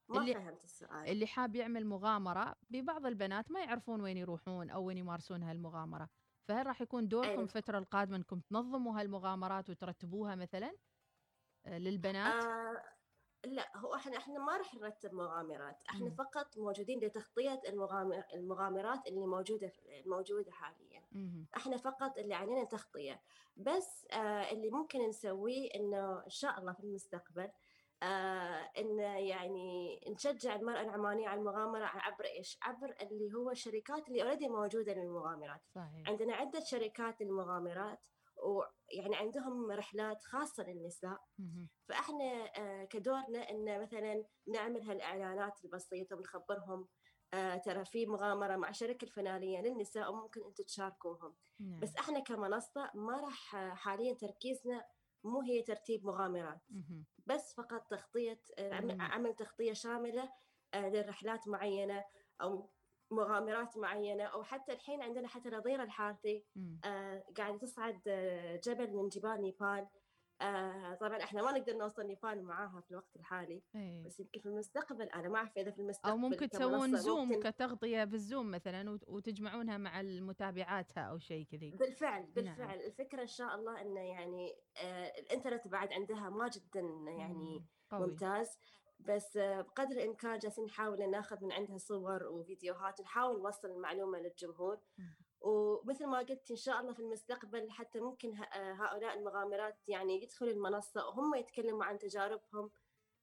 ما 0.10 0.22
اللي 0.22 0.34
فهمت 0.34 0.64
السؤال 0.64 1.08
اللي 1.08 1.28
حاب 1.28 1.56
يعمل 1.56 1.86
مغامرة 1.86 2.56
ببعض 2.70 3.06
البنات 3.06 3.52
ما 3.52 3.60
يعرفون 3.60 4.02
وين 4.02 4.18
يروحون 4.18 4.70
أو 4.70 4.84
وين 4.84 4.98
يمارسون 4.98 5.44
هالمغامرة 5.44 6.10
فهل 6.48 6.68
راح 6.68 6.82
يكون 6.82 7.08
دوركم 7.08 7.30
أيوة. 7.30 7.44
الفترة 7.44 7.78
القادمة 7.78 8.18
إنكم 8.18 8.40
تنظموا 8.40 9.00
هالمغامرات 9.00 9.70
وترتبوها 9.70 10.36
مثلا 10.36 10.76
آه، 11.66 11.78
للبنات؟ 11.78 12.44
آه 12.44 13.00
لا 13.46 13.78
هو 13.78 13.96
إحنا 13.96 14.18
إحنا 14.18 14.40
ما 14.40 14.58
راح 14.58 14.74
نرتب 14.76 15.14
مغامرات، 15.14 15.84
إحنا 15.90 16.08
م. 16.08 16.12
فقط 16.12 16.58
موجودين 16.58 17.00
لتغطية 17.00 17.62
المغامر 17.68 18.24
المغامرات 18.34 19.08
اللي 19.08 19.26
موجودة 19.26 19.72
موجودة 20.06 20.52
حاليا. 20.52 20.89
إحنا 21.58 21.78
فقط 21.78 22.18
اللي 22.18 22.34
علينا 22.34 22.64
تغطية، 22.64 23.22
بس 23.56 24.08
آه 24.12 24.52
اللي 24.52 24.70
ممكن 24.70 25.10
نسويه 25.10 25.70
إنه 25.76 26.24
إن 26.26 26.30
شاء 26.30 26.60
الله 26.60 26.74
في 26.74 26.80
المستقبل 26.84 27.52
آه 28.04 28.70
ان 28.78 29.00
يعني 29.00 30.00
نشجع 30.10 30.56
المرأة 30.56 30.82
العمانية 30.82 31.28
على 31.28 31.40
المغامرة 31.40 31.86
عبر 31.86 32.26
إيش؟ 32.26 32.58
عبر 32.62 32.96
اللي 33.02 33.34
هو 33.34 33.52
الشركات 33.52 34.08
اللي 34.08 34.24
اوريدي 34.24 34.48
موجودة 34.48 34.94
للمغامرات. 34.94 35.62
صحيح. 35.76 36.10
عندنا 36.10 36.36
عدة 36.36 36.60
شركات 36.60 37.22
للمغامرات 37.22 38.00
ويعني 38.44 39.16
عندهم 39.16 39.72
رحلات 39.72 40.24
خاصة 40.24 40.64
للنساء 40.64 41.20
فإحنا 41.88 42.52
آه 42.58 42.86
كدورنا 42.86 43.50
ان 43.50 43.82
مثلا 43.82 44.24
نعمل 44.48 44.84
هالإعلانات 44.84 45.66
البسيطة 45.66 46.16
ونخبرهم 46.16 46.88
آه 47.34 47.58
ترى 47.58 47.86
في 47.86 48.06
مغامرة 48.06 48.56
مع 48.56 48.72
شركة 48.72 49.06
الفلانيه 49.06 49.62
للنساء 49.62 50.12
وممكن 50.14 50.46
أنتم 50.46 50.64
تشاركوهم. 50.64 51.36
نعم. 51.60 51.80
بس 51.80 51.96
إحنا 51.96 52.20
كمنصة 52.20 52.92
ما 52.94 53.22
راح 53.22 53.56
حاليا 53.56 54.14
تركيزنا 54.14 54.86
مو 55.24 55.42
هي 55.42 55.62
ترتيب 55.62 56.06
مغامرات 56.06 56.62
بس 57.26 57.54
فقط 57.54 57.88
تغطية 57.90 58.42
عمل 59.00 59.36
تغطية 59.36 59.74
شاملة 59.74 60.32
آه، 60.74 60.90
لرحلات 60.90 61.48
معينة 61.48 62.06
أو 62.42 62.70
مغامرات 63.12 63.78
معينة 63.78 64.24
أو 64.24 64.44
حتى 64.44 64.74
الحين 64.74 65.02
عندنا 65.02 65.28
حتى 65.28 65.50
نظيرة 65.50 65.84
الحارثي 65.84 66.46
آه 66.86 67.24
قاعدة 67.38 67.58
تصعد 67.58 68.02
آه، 68.08 68.56
جبل 68.56 68.94
من 68.96 69.10
جبال 69.10 69.42
نيبال. 69.42 69.88
آه 70.42 70.94
طبعا 70.96 71.24
إحنا 71.24 71.42
ما 71.42 71.52
نقدر 71.52 71.74
نوصل 71.74 72.04
نيبال 72.04 72.44
معاها 72.44 72.82
في 72.82 72.92
الوقت 72.92 73.16
الحالي 73.16 73.64
أيه. 73.76 74.06
بس 74.06 74.20
يمكن 74.20 74.40
في 74.40 74.46
المستقبل 74.46 75.06
أنا 75.06 75.30
ما 75.30 75.38
أعرف 75.38 75.58
إذا 75.58 75.72
في 75.72 75.80
المستقبل 75.80 76.12
أو 76.12 76.18
ممكن 76.18 76.50
تسوون 76.50 76.96
Zoom 76.96 77.30
ممكن... 77.30 77.50
كتغطية 77.50 78.04
بال 78.04 78.20
Zoom 78.20 78.52
مثلا 78.52 79.00
وتجمعونها 79.08 79.78
مع 79.78 80.02
المتابعاتها 80.02 81.02
أو 81.04 81.18
شيء 81.18 81.46
كذي 81.46 81.72
بالفعل. 81.72 82.24
بالفعل 82.24 82.68
نعم. 82.68 82.80
الفكرة 82.80 83.22
إن 83.22 83.28
شاء 83.28 83.56
الله 83.56 83.82
إنه 83.82 84.02
يعني 84.02 84.56
آه 84.78 85.20
الإنترنت 85.20 85.68
بعد 85.68 85.94
عندها 85.94 86.30
ما 86.30 86.48
جدا 86.48 86.82
يعني 87.18 87.66
قوي. 87.90 88.08
ممتاز 88.08 88.58
بس 89.00 89.38
بقدر 89.38 89.96
الإمكان 89.96 90.38
جالسين 90.38 90.66
نحاول 90.66 91.10
ناخذ 91.12 91.46
من 91.46 91.52
عندها 91.52 91.78
صور 91.78 92.24
وفيديوهات 92.24 93.00
ونحاول 93.00 93.42
نوصل 93.42 93.68
المعلومة 93.68 94.20
للجمهور 94.20 94.80
ومثل 95.42 96.06
ما 96.06 96.18
قلت 96.18 96.52
إن 96.52 96.56
شاء 96.56 96.82
الله 96.82 96.94
في 96.94 97.00
المستقبل 97.00 97.72
حتى 97.72 98.00
ممكن 98.00 98.34
هؤلاء 98.54 99.18
المغامرات 99.18 99.90
يعني 99.90 100.24
يدخلوا 100.24 100.52
المنصة 100.52 101.08
وهم 101.08 101.36
يتكلموا 101.36 101.86
عن 101.86 101.98
تجاربهم. 101.98 102.72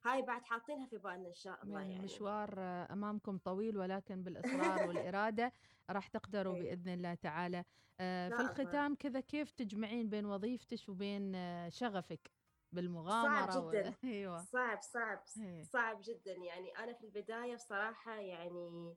هاي 0.05 0.23
بعد 0.23 0.45
حاطينها 0.45 0.87
في 0.87 0.99
بالنا 0.99 1.29
إن 1.29 1.35
شاء 1.35 1.63
الله 1.63 1.81
يعني. 1.81 1.97
المشوار 1.97 2.59
أمامكم 2.93 3.39
طويل 3.39 3.79
ولكن 3.79 4.23
بالإصرار 4.23 4.87
والإرادة 4.89 5.53
راح 5.91 6.09
تقدروا 6.09 6.55
إيه. 6.55 6.63
بإذن 6.63 6.93
الله 6.93 7.15
تعالى. 7.15 7.65
آه، 8.01 8.29
في 8.29 8.41
الختام 8.41 8.95
كذا 8.95 9.21
كيف 9.21 9.51
تجمعين 9.51 10.09
بين 10.09 10.27
وظيفتك 10.27 10.89
وبين 10.89 11.35
آه، 11.35 11.69
شغفك 11.69 12.31
بالمغامرة 12.73 13.51
صعب 13.51 13.71
جدا. 13.71 13.89
و... 13.89 13.93
أيوه. 14.05 14.39
صعب 14.39 14.81
صعب 14.83 15.23
إيه. 15.41 15.63
صعب 15.63 16.01
جدا. 16.03 16.33
يعني 16.33 16.71
أنا 16.79 16.93
في 16.93 17.05
البداية 17.05 17.55
بصراحة 17.55 18.15
يعني 18.15 18.95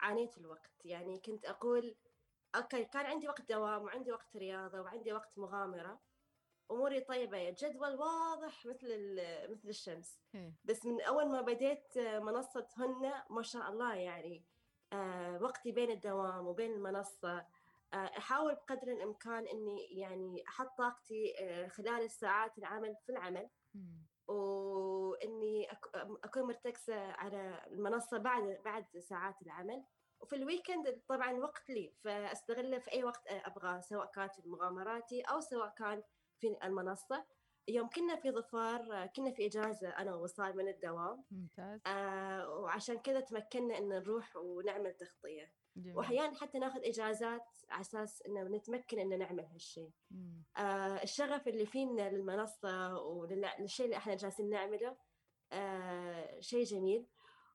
عانيت 0.00 0.38
الوقت. 0.38 0.84
يعني 0.84 1.20
كنت 1.20 1.44
أقول 1.44 1.96
أوكي 2.56 2.84
كان 2.84 3.06
عندي 3.06 3.28
وقت 3.28 3.52
دوام 3.52 3.82
وعندي 3.82 4.12
وقت 4.12 4.36
رياضة 4.36 4.80
وعندي 4.80 5.12
وقت 5.12 5.38
مغامرة. 5.38 6.00
أموري 6.70 7.00
طيبة 7.00 7.50
جدول 7.50 7.94
واضح 7.94 8.66
مثل 8.66 9.20
مثل 9.50 9.68
الشمس. 9.68 10.20
بس 10.64 10.86
من 10.86 11.00
أول 11.00 11.28
ما 11.28 11.40
بديت 11.40 11.98
منصة 11.98 12.66
هن 12.76 13.12
ما 13.30 13.42
شاء 13.42 13.68
الله 13.70 13.94
يعني 13.94 14.44
آه 14.92 15.42
وقتي 15.42 15.72
بين 15.72 15.90
الدوام 15.90 16.46
وبين 16.46 16.72
المنصة 16.72 17.46
آه 17.92 18.10
أحاول 18.18 18.54
بقدر 18.54 18.88
الإمكان 18.92 19.46
إني 19.46 19.98
يعني 19.98 20.44
أحط 20.48 20.78
طاقتي 20.78 21.34
آه 21.38 21.68
خلال 21.68 22.02
الساعات 22.04 22.58
العمل 22.58 22.96
في 23.06 23.12
العمل. 23.12 23.48
وإني 24.28 25.70
أكون 26.24 26.42
مرتكزة 26.42 27.12
على 27.12 27.64
المنصة 27.66 28.18
بعد 28.18 28.60
بعد 28.64 28.98
ساعات 28.98 29.42
العمل. 29.42 29.84
وفي 30.20 30.36
الويكند 30.36 31.02
طبعا 31.08 31.32
وقت 31.32 31.70
لي 31.70 31.92
فأستغله 32.04 32.78
في 32.78 32.92
أي 32.92 33.04
وقت 33.04 33.26
أبغاه 33.26 33.80
سواء 33.80 34.06
كانت 34.06 34.34
في 34.34 34.48
مغامراتي 34.48 35.20
أو 35.20 35.40
سواء 35.40 35.68
كان 35.68 36.02
في 36.40 36.58
المنصة. 36.64 37.24
يوم 37.68 37.88
كنا 37.88 38.16
في 38.16 38.30
ظفار 38.30 39.06
كنا 39.06 39.30
في 39.30 39.46
إجازة 39.46 39.88
أنا 39.88 40.14
ووصال 40.14 40.56
من 40.56 40.68
الدوام. 40.68 41.24
ممتاز. 41.30 41.80
آه 41.86 42.48
وعشان 42.50 42.98
كذا 42.98 43.20
تمكنا 43.20 43.78
إن 43.78 43.88
نروح 43.88 44.36
ونعمل 44.36 44.94
تغطية. 44.94 45.52
واحيانا 45.94 46.36
حتى 46.36 46.58
ناخذ 46.58 46.80
إجازات 46.84 47.46
على 47.70 47.80
أساس 47.80 48.22
انه 48.22 48.42
نتمكن 48.42 48.98
إن 48.98 49.18
نعمل 49.18 49.44
هالشيء 49.44 49.90
آه 50.56 51.02
الشغف 51.02 51.48
اللي 51.48 51.66
فينا 51.66 52.10
للمنصة 52.10 52.98
وللشيء 52.98 53.86
اللي 53.86 53.96
إحنا 53.96 54.14
جالسين 54.14 54.50
نعمله 54.50 54.96
آه 55.52 56.40
شيء 56.40 56.64
جميل. 56.64 57.06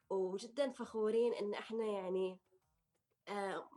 وجدا 0.09 0.71
فخورين 0.71 1.33
إن 1.33 1.53
إحنا 1.53 1.85
يعني 1.85 2.39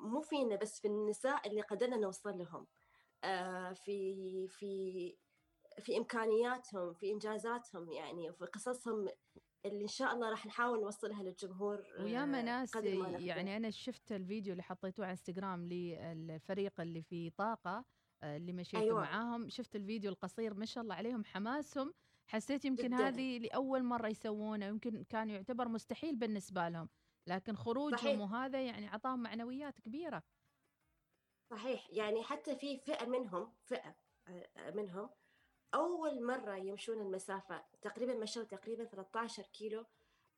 مو 0.00 0.20
فينا 0.20 0.56
بس 0.56 0.80
في 0.80 0.88
النساء 0.88 1.48
اللي 1.48 1.60
قدرنا 1.60 1.96
نوصل 1.96 2.38
لهم. 2.38 2.66
آه، 3.24 3.72
في 3.72 4.48
في 4.48 5.16
في 5.78 5.98
إمكانياتهم 5.98 6.92
في 6.92 7.12
إنجازاتهم 7.12 7.92
يعني 7.92 8.30
وفي 8.30 8.44
قصصهم 8.44 9.08
اللي 9.66 9.82
إن 9.82 9.88
شاء 9.88 10.14
الله 10.14 10.30
راح 10.30 10.46
نحاول 10.46 10.80
نوصلها 10.80 11.22
للجمهور 11.22 11.84
وياما 12.00 12.42
ناس 12.42 12.74
يعني 12.76 13.56
أنا 13.56 13.70
شفت 13.70 14.12
الفيديو 14.12 14.52
اللي 14.52 14.62
حطيتوه 14.62 15.04
على 15.04 15.12
إنستغرام 15.12 15.66
للفريق 15.66 16.80
اللي 16.80 17.02
في 17.02 17.30
طاقة 17.30 17.84
اللي 18.22 18.52
مشيت 18.52 18.80
أيوة. 18.80 19.00
معاهم. 19.00 19.48
شفت 19.48 19.76
الفيديو 19.76 20.10
القصير 20.10 20.54
ما 20.54 20.64
شاء 20.64 20.84
الله 20.84 20.94
عليهم 20.94 21.24
حماسهم. 21.24 21.94
حسيت 22.26 22.64
يمكن 22.64 22.88
جداً. 22.88 23.08
هذه 23.08 23.38
لأول 23.38 23.84
مرة 23.84 24.08
يسوونه 24.08 24.66
يمكن 24.66 25.04
كان 25.04 25.30
يعتبر 25.30 25.68
مستحيل 25.68 26.16
بالنسبة 26.16 26.68
لهم. 26.68 26.88
لكن 27.26 27.56
خروجهم 27.56 28.20
وهذا 28.20 28.66
يعني 28.66 28.88
عطاهم 28.88 29.22
معنويات 29.22 29.80
كبيرة. 29.80 30.22
صحيح. 31.50 31.90
يعني 31.90 32.22
حتى 32.22 32.56
في 32.56 32.78
فئة 32.78 33.06
منهم 33.06 33.52
فئة 33.64 33.96
آه، 34.28 34.70
منهم 34.70 35.10
أول 35.74 36.26
مرة 36.26 36.56
يمشون 36.56 37.00
المسافة 37.00 37.64
تقريبا 37.82 38.14
مشوا 38.14 38.42
تقريبا 38.44 38.84
13 38.84 39.42
كيلو 39.42 39.84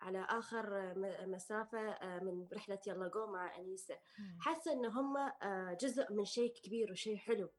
على 0.01 0.27
آخر 0.31 0.95
مسافة 1.27 1.79
آه، 1.91 2.19
من 2.21 2.49
رحلة 2.53 2.79
يلا 2.87 3.09
جو 3.09 3.27
مع 3.27 3.57
أنيسة. 3.59 3.99
حاسة 4.41 4.73
إن 4.73 4.87
هم 4.87 5.17
آه، 5.17 5.77
جزء 5.81 6.13
من 6.13 6.25
شيء 6.25 6.53
كبير 6.53 6.93
وشيء 6.93 7.17
حلو. 7.17 7.51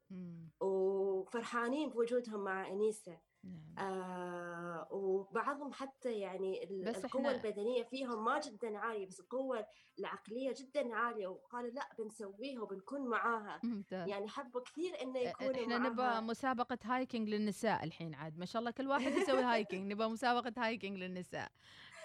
وفرحانين 0.60 1.90
بوجودهم 1.90 2.44
مع 2.44 2.68
أنيسة. 2.68 3.20
نعم. 3.44 3.88
آه 3.88 4.88
وبعضهم 4.92 5.74
حتى 5.74 6.14
يعني 6.14 6.82
بس 6.86 7.06
القوة 7.06 7.32
البدنية 7.32 7.84
فيهم 7.84 8.26
ما 8.26 8.40
جدا 8.40 8.78
عالية 8.78 9.08
بس 9.08 9.20
القوة 9.20 9.66
العقلية 10.00 10.54
جدا 10.58 10.96
عالية 10.96 11.28
وقالوا 11.28 11.70
لا 11.70 11.90
بنسويها 12.00 12.62
وبنكون 12.62 13.10
معاها. 13.10 13.60
ممتاز. 13.64 14.08
يعني 14.08 14.28
حبوا 14.28 14.62
كثير 14.62 15.02
إنه 15.02 15.20
يكونوا 15.20 15.64
إحنا 15.64 15.78
نبغى 15.78 16.22
مسابقة 16.22 16.78
hiking 16.84 17.30
للنساء 17.30 17.84
الحين 17.84 18.14
عاد. 18.16 18.38
ما 18.38 18.46
شاء 18.46 18.60
الله 18.60 18.72
كل 18.72 18.88
واحد 18.88 19.12
يسوي 19.12 19.42
hiking. 19.42 19.92
نبغى 19.92 20.08
مسابقة 20.08 20.54
hiking 20.58 20.98
للنساء. 20.98 21.52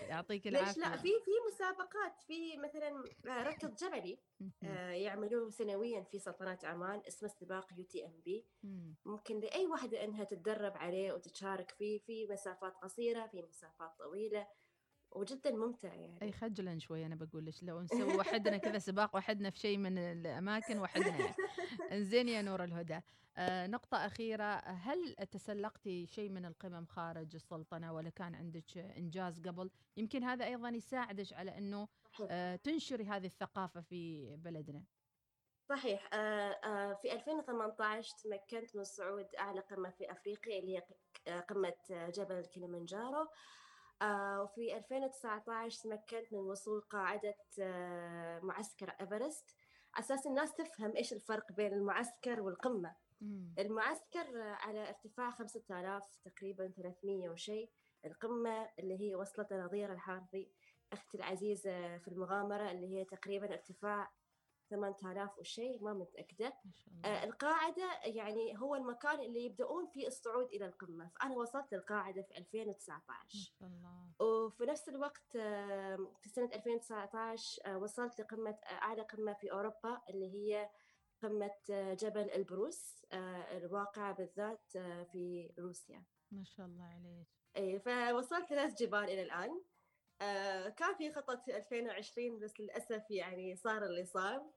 يعطيك 0.02 0.46
العافيه 0.46 0.68
ليش 0.68 0.78
لا؟ 0.78 0.96
في 0.96 1.08
في 1.08 1.30
مسابقات 1.52 2.20
في 2.26 2.56
مثلا 2.56 3.04
آه، 3.26 3.42
ركض 3.42 3.74
جبلي 3.76 4.18
آه 4.64 4.90
يعملوه 4.90 5.50
سنويا 5.50 6.02
في 6.02 6.18
سلطنة 6.18 6.58
عمان 6.64 7.02
اسمه 7.08 7.28
سباق 7.28 7.66
UTMB. 7.78 8.46
ممكن 9.04 9.40
لأي 9.40 9.66
واحدة 9.66 10.04
إنها 10.04 10.24
تتدرب 10.24 10.76
عليه 10.76 11.12
وتشارك 11.12 11.70
فيه 11.70 11.98
في 11.98 12.26
مسافات 12.26 12.74
قصيرة 12.76 13.26
في 13.26 13.42
مسافات 13.42 13.98
طويلة. 13.98 14.46
وجدا 15.10 15.50
ممتع 15.50 15.94
يعني. 15.94 16.18
أي 16.22 16.32
خجلا 16.32 16.78
شوي 16.78 17.06
أنا 17.06 17.14
بقول 17.14 17.46
لك 17.46 17.54
لو 17.62 17.80
نسوي 17.80 18.16
وحدنا 18.16 18.56
كذا 18.56 18.78
سباق 18.78 19.16
وحدنا 19.16 19.50
في 19.50 19.58
شيء 19.58 19.78
من 19.78 19.98
الأماكن 19.98 20.78
وحدنا 20.78 21.34
إنزين 21.92 22.28
يا 22.28 22.42
نور 22.42 22.64
الهدى. 22.64 23.00
آه 23.36 23.66
نقطة 23.66 23.96
أخيرة 23.96 24.54
هل 24.64 25.14
تسلقتي 25.14 26.06
شيء 26.06 26.30
من 26.30 26.44
القمم 26.44 26.86
خارج 26.86 27.34
السلطنة 27.34 27.92
ولا 27.92 28.10
كان 28.10 28.34
عندك 28.34 28.78
إنجاز 28.78 29.40
قبل؟ 29.40 29.70
يمكن 29.96 30.24
هذا 30.24 30.44
أيضا 30.44 30.68
يساعدك 30.68 31.32
على 31.32 31.58
أنه 31.58 31.88
آه 32.30 32.56
تنشري 32.56 33.04
هذه 33.04 33.26
الثقافة 33.26 33.80
في 33.80 34.36
بلدنا. 34.36 34.84
صحيح. 35.68 36.08
آه 36.12 36.16
آه 36.50 36.94
في 36.94 37.12
2018 37.12 38.14
تمكنت 38.16 38.76
من 38.76 38.84
صعود 38.84 39.34
أعلى 39.38 39.60
قمة 39.60 39.90
في 39.90 40.12
أفريقيا 40.12 40.58
اللي 40.58 40.78
هي 40.78 41.40
قمة 41.40 41.74
جبل 41.90 42.46
كليمنجارو. 42.54 43.28
وفي 44.42 44.76
2019 44.76 45.82
تمكنت 45.82 46.32
من 46.32 46.38
وصول 46.38 46.80
قاعدة 46.80 47.34
آه 47.60 48.40
معسكر 48.40 48.90
إيفرست. 49.00 49.56
أساس 49.98 50.26
الناس 50.26 50.54
تفهم 50.54 50.96
إيش 50.96 51.12
الفرق 51.12 51.52
بين 51.52 51.72
المعسكر 51.72 52.40
والقمة. 52.40 52.94
مم. 53.20 53.54
المعسكر 53.58 54.40
على 54.40 54.88
ارتفاع 54.88 55.30
5000 55.30 56.02
تقريبا 56.24 56.68
300 56.68 57.28
وشيء 57.28 57.70
القمة 58.04 58.68
اللي 58.78 59.00
هي 59.00 59.14
وصلت 59.14 59.52
نظير 59.52 59.92
الحارثي 59.92 60.50
أختي 60.92 61.16
العزيزة 61.16 61.98
في 61.98 62.08
المغامرة 62.08 62.70
اللي 62.70 62.86
هي 62.86 63.04
تقريبا 63.04 63.52
ارتفاع 63.52 64.12
8000 64.70 65.38
وشيء 65.38 65.82
ما 65.82 65.92
متأكدة. 65.92 66.52
آه 67.04 67.24
القاعدة 67.24 68.00
يعني 68.04 68.58
هو 68.58 68.74
المكان 68.74 69.20
اللي 69.20 69.44
يبدأون 69.44 69.86
فيه 69.86 70.06
الصعود 70.06 70.46
إلى 70.46 70.66
القمة. 70.66 71.10
فأنا 71.20 71.36
وصلت 71.36 71.74
للقاعدة 71.74 72.22
في 72.22 72.38
2019 72.38 73.02
ما 73.08 73.40
شاء 73.40 73.68
الله. 73.68 74.12
وفي 74.20 74.64
نفس 74.66 74.88
الوقت 74.88 75.36
آه 75.36 75.98
في 76.20 76.28
سنة 76.28 76.50
2019 76.54 77.62
آه 77.66 77.78
وصلت 77.78 78.20
لقمة 78.20 78.58
أعلى 78.70 79.02
قمة 79.02 79.32
في 79.32 79.52
أوروبا 79.52 80.00
اللي 80.10 80.32
هي 80.34 80.70
قمة 81.22 81.50
جبل 81.94 82.30
البروس 82.30 83.04
آه، 83.12 83.56
الواقعة 83.56 84.12
بالذات 84.14 84.76
آه، 84.76 85.02
في 85.02 85.50
روسيا. 85.58 86.04
ما 86.32 86.44
شاء 86.44 86.66
الله 86.66 86.84
عليك. 86.84 87.26
اي 87.56 87.78
فوصلت 87.78 88.48
ثلاث 88.48 88.74
جبال 88.74 89.04
إلى 89.04 89.22
الآن. 89.22 89.62
آه، 90.22 90.68
كان 90.68 90.94
في 90.96 91.12
خطط 91.12 91.42
في 91.44 91.56
2020 91.56 92.38
بس 92.38 92.60
للأسف 92.60 93.10
يعني 93.10 93.56
صار 93.56 93.86
اللي 93.86 94.04
صار. 94.04 94.52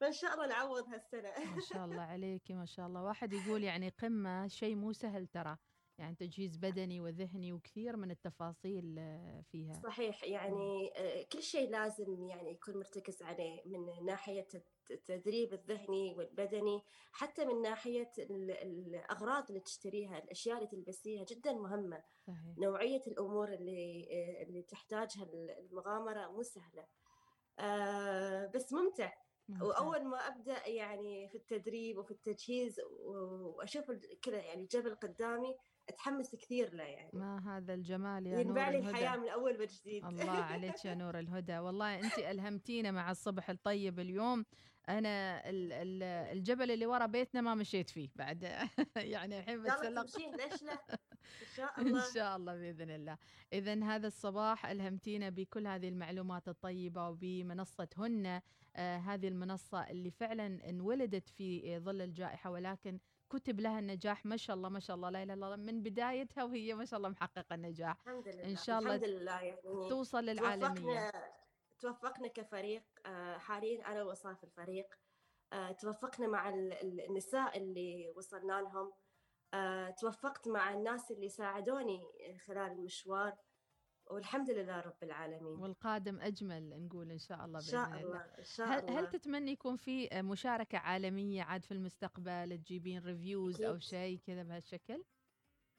فإن 0.00 0.12
شاء 0.12 0.34
الله 0.34 0.46
نعوض 0.46 0.88
هالسنة. 0.88 1.34
ما 1.42 1.58
شاء 1.60 1.84
الله 1.84 2.02
عليكي 2.02 2.54
ما 2.54 2.64
شاء 2.66 2.86
الله. 2.86 3.02
واحد 3.02 3.32
يقول 3.32 3.64
يعني 3.64 3.88
قمة 3.88 4.46
شيء 4.48 4.76
مو 4.76 4.92
سهل 4.92 5.26
ترى. 5.26 5.58
يعني 5.98 6.14
تجهيز 6.14 6.56
بدني 6.56 7.00
وذهني 7.00 7.52
وكثير 7.52 7.96
من 7.96 8.10
التفاصيل 8.10 8.94
فيها. 9.50 9.80
صحيح 9.84 10.24
يعني 10.24 10.90
كل 11.32 11.42
شيء 11.42 11.70
لازم 11.70 12.24
يعني 12.24 12.50
يكون 12.50 12.76
مرتكز 12.76 13.22
عليه 13.22 13.62
من 13.66 14.04
ناحية 14.04 14.48
التدريب 14.90 15.52
الذهني 15.52 16.14
والبدني 16.14 16.82
حتى 17.12 17.44
من 17.44 17.62
ناحية 17.62 18.10
الأغراض 18.18 19.44
اللي 19.48 19.60
تشتريها 19.60 20.18
الأشياء 20.18 20.56
اللي 20.56 20.68
تلبسيها 20.68 21.24
جدا 21.24 21.52
مهمة. 21.52 22.02
صحيح. 22.26 22.58
نوعية 22.58 23.02
الأمور 23.06 23.52
اللي 23.52 24.08
اللي 24.42 24.62
تحتاجها 24.62 25.28
المغامرة 25.32 26.26
مو 26.26 26.42
سهلة. 26.42 26.86
آه 27.58 28.46
بس 28.46 28.72
ممتع. 28.72 29.12
وأول 29.60 30.04
ما 30.04 30.16
أبدأ 30.16 30.66
يعني 30.68 31.28
في 31.28 31.34
التدريب 31.34 31.98
وفي 31.98 32.10
التجهيز 32.10 32.80
وأشوف 32.80 33.90
كذا 34.22 34.36
يعني 34.36 34.66
جبل 34.66 34.94
قدامي 34.94 35.56
أتحمس 35.88 36.34
كثير 36.34 36.74
له 36.74 36.84
يعني. 36.84 37.10
ما 37.12 37.56
هذا 37.56 37.74
الجمال 37.74 38.26
يا 38.26 38.40
ينبع 38.40 38.68
لي 38.68 38.78
الحياة 38.78 39.16
من 39.16 39.28
أول 39.28 39.60
وجديد. 39.60 40.04
الله 40.04 40.30
عليك 40.30 40.84
يا 40.84 40.94
نور 40.94 41.18
الهدى. 41.18 41.58
والله 41.58 42.00
انت 42.00 42.18
ألهمتينا 42.18 42.90
مع 42.90 43.10
الصبح 43.10 43.50
الطيب 43.50 44.00
اليوم. 44.00 44.44
أنا 44.88 45.42
الجبل 46.32 46.70
اللي 46.70 46.86
ورا 46.86 47.06
بيتنا 47.06 47.40
ما 47.40 47.54
مشيت 47.54 47.90
فيه 47.90 48.08
بعد. 48.14 48.42
يعني 48.96 49.38
الحين 49.38 49.62
بتسلق 49.62 50.06
ليش 50.18 50.62
لا؟ 50.62 50.72
إن 51.42 51.46
شاء 51.56 51.80
الله. 51.80 52.06
إن 52.06 52.14
شاء 52.14 52.36
الله 52.36 52.54
بإذن 52.54 52.90
الله. 52.90 53.18
اذا 53.52 53.84
هذا 53.84 54.06
الصباح 54.06 54.66
ألهمتينا 54.66 55.30
بكل 55.30 55.66
هذه 55.66 55.88
المعلومات 55.88 56.48
الطيبة 56.48 57.08
وبمنصه 57.08 57.88
هن 57.96 58.40
آه 58.76 58.96
هذه 58.96 59.28
المنصة 59.28 59.90
اللي 59.90 60.10
فعلا 60.10 60.70
انولدت 60.70 61.28
في 61.28 61.78
ظل 61.78 62.02
الجائحة 62.02 62.50
ولكن 62.50 62.98
كتب 63.30 63.60
لها 63.60 63.78
النجاح 63.78 64.26
ما 64.26 64.36
شاء 64.36 64.56
الله 64.56 64.68
ما 64.68 64.80
شاء 64.80 64.96
الله 64.96 65.10
لا 65.10 65.22
إله 65.22 65.34
إلا 65.34 65.46
الله 65.46 65.56
من 65.56 65.82
بدايتها 65.82 66.44
وهي 66.44 66.74
ما 66.74 66.84
شاء 66.84 66.98
الله 66.98 67.08
محققة 67.08 67.54
النجاح. 67.54 67.96
الحمد 68.06 68.28
لله 68.28 68.44
إن 68.44 68.56
شاء 68.56 68.78
الله 68.78 68.94
الحمد 68.94 69.08
لله 69.08 69.40
يعني 69.40 69.88
توصل 69.88 70.24
للعالمية. 70.24 70.68
توفقنا 70.68 71.12
توفقنا 71.78 72.28
كفريق 72.28 72.82
آه، 73.06 73.38
حاليا 73.38 73.92
أنا 73.92 74.02
وصاف 74.02 74.44
الفريق. 74.44 74.94
آه، 75.52 75.72
توفقنا 75.72 76.26
مع 76.26 76.48
النساء 76.82 77.58
اللي 77.58 78.12
وصلنا 78.16 78.60
لهم. 78.60 78.92
آه، 79.54 79.90
توفقت 79.90 80.48
مع 80.48 80.74
الناس 80.74 81.10
اللي 81.10 81.28
ساعدوني 81.28 82.02
خلال 82.46 82.72
المشوار. 82.72 83.36
والحمد 84.10 84.50
لله 84.50 84.80
رب 84.80 85.02
العالمين 85.02 85.60
والقادم 85.60 86.20
أجمل 86.20 86.86
نقول 86.86 87.10
إن 87.10 87.18
شاء 87.18 87.44
الله 87.44 87.58
بإذن 87.58 87.70
شاء 87.70 88.00
الله. 88.00 88.18
إن 88.38 88.44
شاء 88.44 88.66
هل, 88.66 88.78
الله. 88.78 89.00
هل 89.00 89.10
تتمني 89.10 89.52
يكون 89.52 89.76
في 89.76 90.08
مشاركة 90.14 90.78
عالمية 90.78 91.42
عاد 91.42 91.64
في 91.64 91.72
المستقبل 91.72 92.58
تجيبين 92.58 93.02
ريفيوز 93.02 93.62
أو 93.62 93.78
شيء 93.78 94.20
كذا 94.26 94.42
بهالشكل؟ 94.42 95.04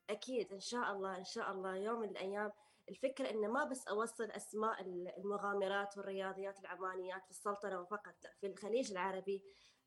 أكيد 0.10 0.54
إن 0.54 0.60
شاء 0.60 0.92
الله 0.92 1.18
إن 1.18 1.24
شاء 1.24 1.52
الله 1.52 1.76
يوم 1.76 2.00
من 2.00 2.10
الأيام 2.10 2.52
الفكرة 2.90 3.30
إنه 3.30 3.48
ما 3.48 3.64
بس 3.64 3.88
أوصل 3.88 4.32
أسماء 4.32 4.82
المغامرات 5.18 5.98
والرياضيات 5.98 6.60
العمانيات 6.60 7.26
في 7.26 7.32
السلطنة 7.32 7.80
وفقط 7.80 8.16
في 8.42 8.48
الخليج 8.48 8.92
العربي 8.92 9.44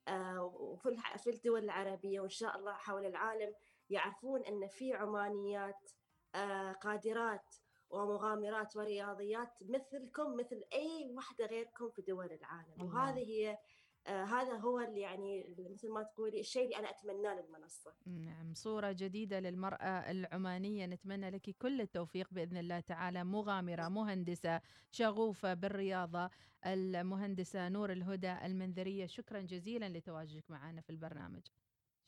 آه، 0.09 0.43
وفي 0.43 0.97
في 1.19 1.31
الدول 1.31 1.65
العربية 1.65 2.21
وإن 2.21 2.29
شاء 2.29 2.57
الله 2.57 2.73
حول 2.73 3.07
العالم 3.07 3.55
يعرفون 3.91 4.45
إن 4.45 4.67
في 4.69 4.95
عمانيات 4.95 5.91
آه، 6.35 6.73
قادرات 6.73 7.57
ومغامرات 7.91 8.77
ورياضيات 8.77 9.53
مثلكم 9.61 10.37
مثل 10.37 10.65
أي 10.73 11.13
وحدة 11.17 11.47
غيركم 11.47 11.91
في 11.91 12.03
دول 12.03 12.33
العالم. 12.33 12.83
وهذه 12.83 13.19
هي 13.19 13.59
آه 14.07 14.25
هذا 14.25 14.57
هو 14.57 14.81
اللي 14.81 15.01
يعني 15.01 15.55
مثل 15.59 15.91
ما 15.91 16.03
تقولي 16.03 16.41
الشيء 16.41 16.65
اللي 16.65 16.77
أنا 16.77 16.91
أتمناه 16.91 17.35
للمنصة. 17.35 17.95
نعم 18.07 18.55
صورة 18.55 18.93
جديدة 18.93 19.41
للمرأة 19.41 20.11
العمانية. 20.11 20.87
نتمنى 20.87 21.31
لك 21.31 21.51
كل 21.59 21.81
التوفيق 21.81 22.29
بإذن 22.31 22.57
الله 22.57 22.81
تعالى. 22.81 23.25
مغامرة 23.25 23.89
مهندسة 23.89 24.61
شغوفة 24.91 25.55
بالرياضة 25.55 26.31
المهندسة 26.67 27.69
نور 27.69 27.93
الهدى 27.93 28.33
المنذرية. 28.33 29.07
شكرا 29.07 29.41
جزيلا 29.41 29.89
لتواجدك 29.89 30.51
معنا 30.51 30.81
في 30.81 30.91
البرنامج. 30.91 31.43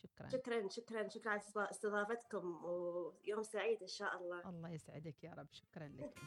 شكرا. 0.02 0.28
شكرا 0.28 0.68
شكرا 0.68 1.08
شكرا 1.08 1.30
على 1.30 1.40
استضافتكم 1.70 2.64
ويوم 2.64 3.42
سعيد 3.42 3.82
إن 3.82 3.88
شاء 3.88 4.16
الله. 4.16 4.48
الله 4.48 4.68
يسعدك 4.70 5.24
يا 5.24 5.34
رب 5.34 5.48
شكرا 5.52 5.88
لك. 5.88 6.18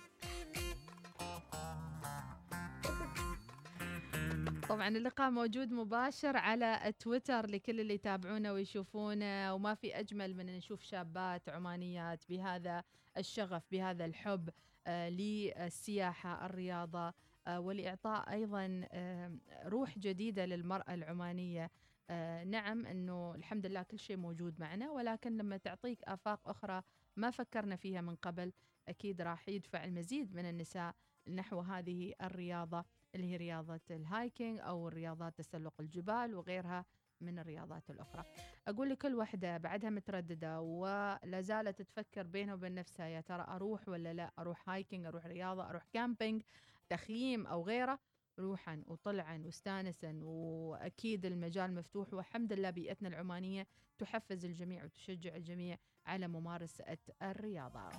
طبعا 4.70 4.88
اللقاء 4.88 5.30
موجود 5.32 5.72
مباشر 5.72 6.38
على 6.38 6.94
تويتر 7.00 7.46
لكل 7.48 7.80
اللي 7.80 7.94
يتابعونا 7.94 8.52
ويشوفونا 8.52 9.54
وما 9.54 9.74
في 9.74 10.00
أجمل 10.00 10.36
من 10.36 10.46
نشوف 10.46 10.82
شابات 10.84 11.50
عمانيات 11.50 12.30
بهذا 12.30 12.84
الشغف 13.18 13.64
بهذا 13.72 14.06
الحب 14.06 14.50
آه 14.88 15.10
للسياحة 15.10 16.46
الرياضة 16.46 17.14
آه 17.48 17.60
ولاعطاء 17.60 18.32
أيضا 18.32 18.82
آه 18.92 19.32
روح 19.66 20.00
جديدة 20.00 20.46
للمرأة 20.46 20.94
العمانية. 20.94 21.72
آه 22.10 22.44
نعم 22.44 22.86
إنه 22.86 23.36
الحمد 23.36 23.66
لله 23.66 23.84
كل 23.84 24.00
شيء 24.00 24.18
موجود 24.18 24.60
معنا 24.60 24.92
ولكن 24.92 25.38
لما 25.38 25.58
تعطيك 25.58 26.04
آفاق 26.04 26.50
أخرى 26.50 26.82
ما 27.16 27.32
فكرنا 27.32 27.76
فيها 27.76 28.02
من 28.02 28.16
قبل 28.16 28.54
أكيد 28.88 29.22
راح 29.22 29.50
يدفع 29.50 29.84
المزيد 29.84 30.36
من 30.36 30.46
النساء 30.50 30.96
نحو 31.28 31.60
هذه 31.60 32.14
الرياضة 32.22 32.86
اللي 33.16 33.32
هي 33.32 33.38
رياضة 33.38 33.80
الهايكينج 33.92 34.60
أو 34.60 34.88
رياضات 34.88 35.38
تسلق 35.38 35.74
الجبال 35.80 36.36
وغيرها 36.36 36.86
من 37.22 37.40
الرياضات 37.40 37.90
الأخرى. 37.90 38.24
أقول 38.68 38.90
لكل 38.90 39.16
وحدة 39.16 39.58
بعدها 39.58 39.90
مترددة 39.90 40.62
ولا 40.62 41.42
زالت 41.42 41.82
تفكر 41.82 42.24
بينها 42.24 42.54
وبين 42.54 42.76
نفسها 42.76 43.06
يا 43.08 43.22
ترى 43.22 43.46
أروح 43.48 43.90
ولا 43.90 44.14
لا؟ 44.14 44.32
أروح 44.40 44.70
hiking 44.70 45.06
أروح 45.06 45.26
رياضة 45.26 45.70
أروح 45.70 45.86
camping 45.94 46.44
تخييم 46.90 47.48
أو 47.48 47.64
غيره؟ 47.64 48.00
روحا 48.40 48.84
وطلعا 48.88 49.42
واستانسا 49.46 50.20
وأكيد 50.24 51.26
المجال 51.26 51.76
مفتوح 51.76 52.14
والحمد 52.14 52.54
لله 52.54 52.70
بيئتنا 52.70 53.08
العمانية 53.08 53.68
تحفز 53.98 54.46
الجميع 54.46 54.84
وتشجع 54.84 55.36
الجميع 55.36 55.78
على 56.06 56.28
ممارسة 56.28 56.98
الرياضة. 57.22 57.90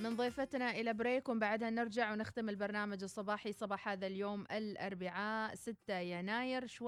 من 0.00 0.16
ضيفتنا 0.16 0.70
إلى 0.70 0.94
break 0.94 1.28
وبعدها 1.28 1.70
نرجع 1.70 2.12
ونختم 2.12 2.48
البرنامج 2.48 3.02
الصباحي 3.02 3.52
صباح 3.52 3.88
هذا 3.88 4.06
اليوم 4.06 4.44
الأربعاء 4.52 5.54
6 5.54 5.98
يناير 5.98 6.66
شوي 6.66 6.84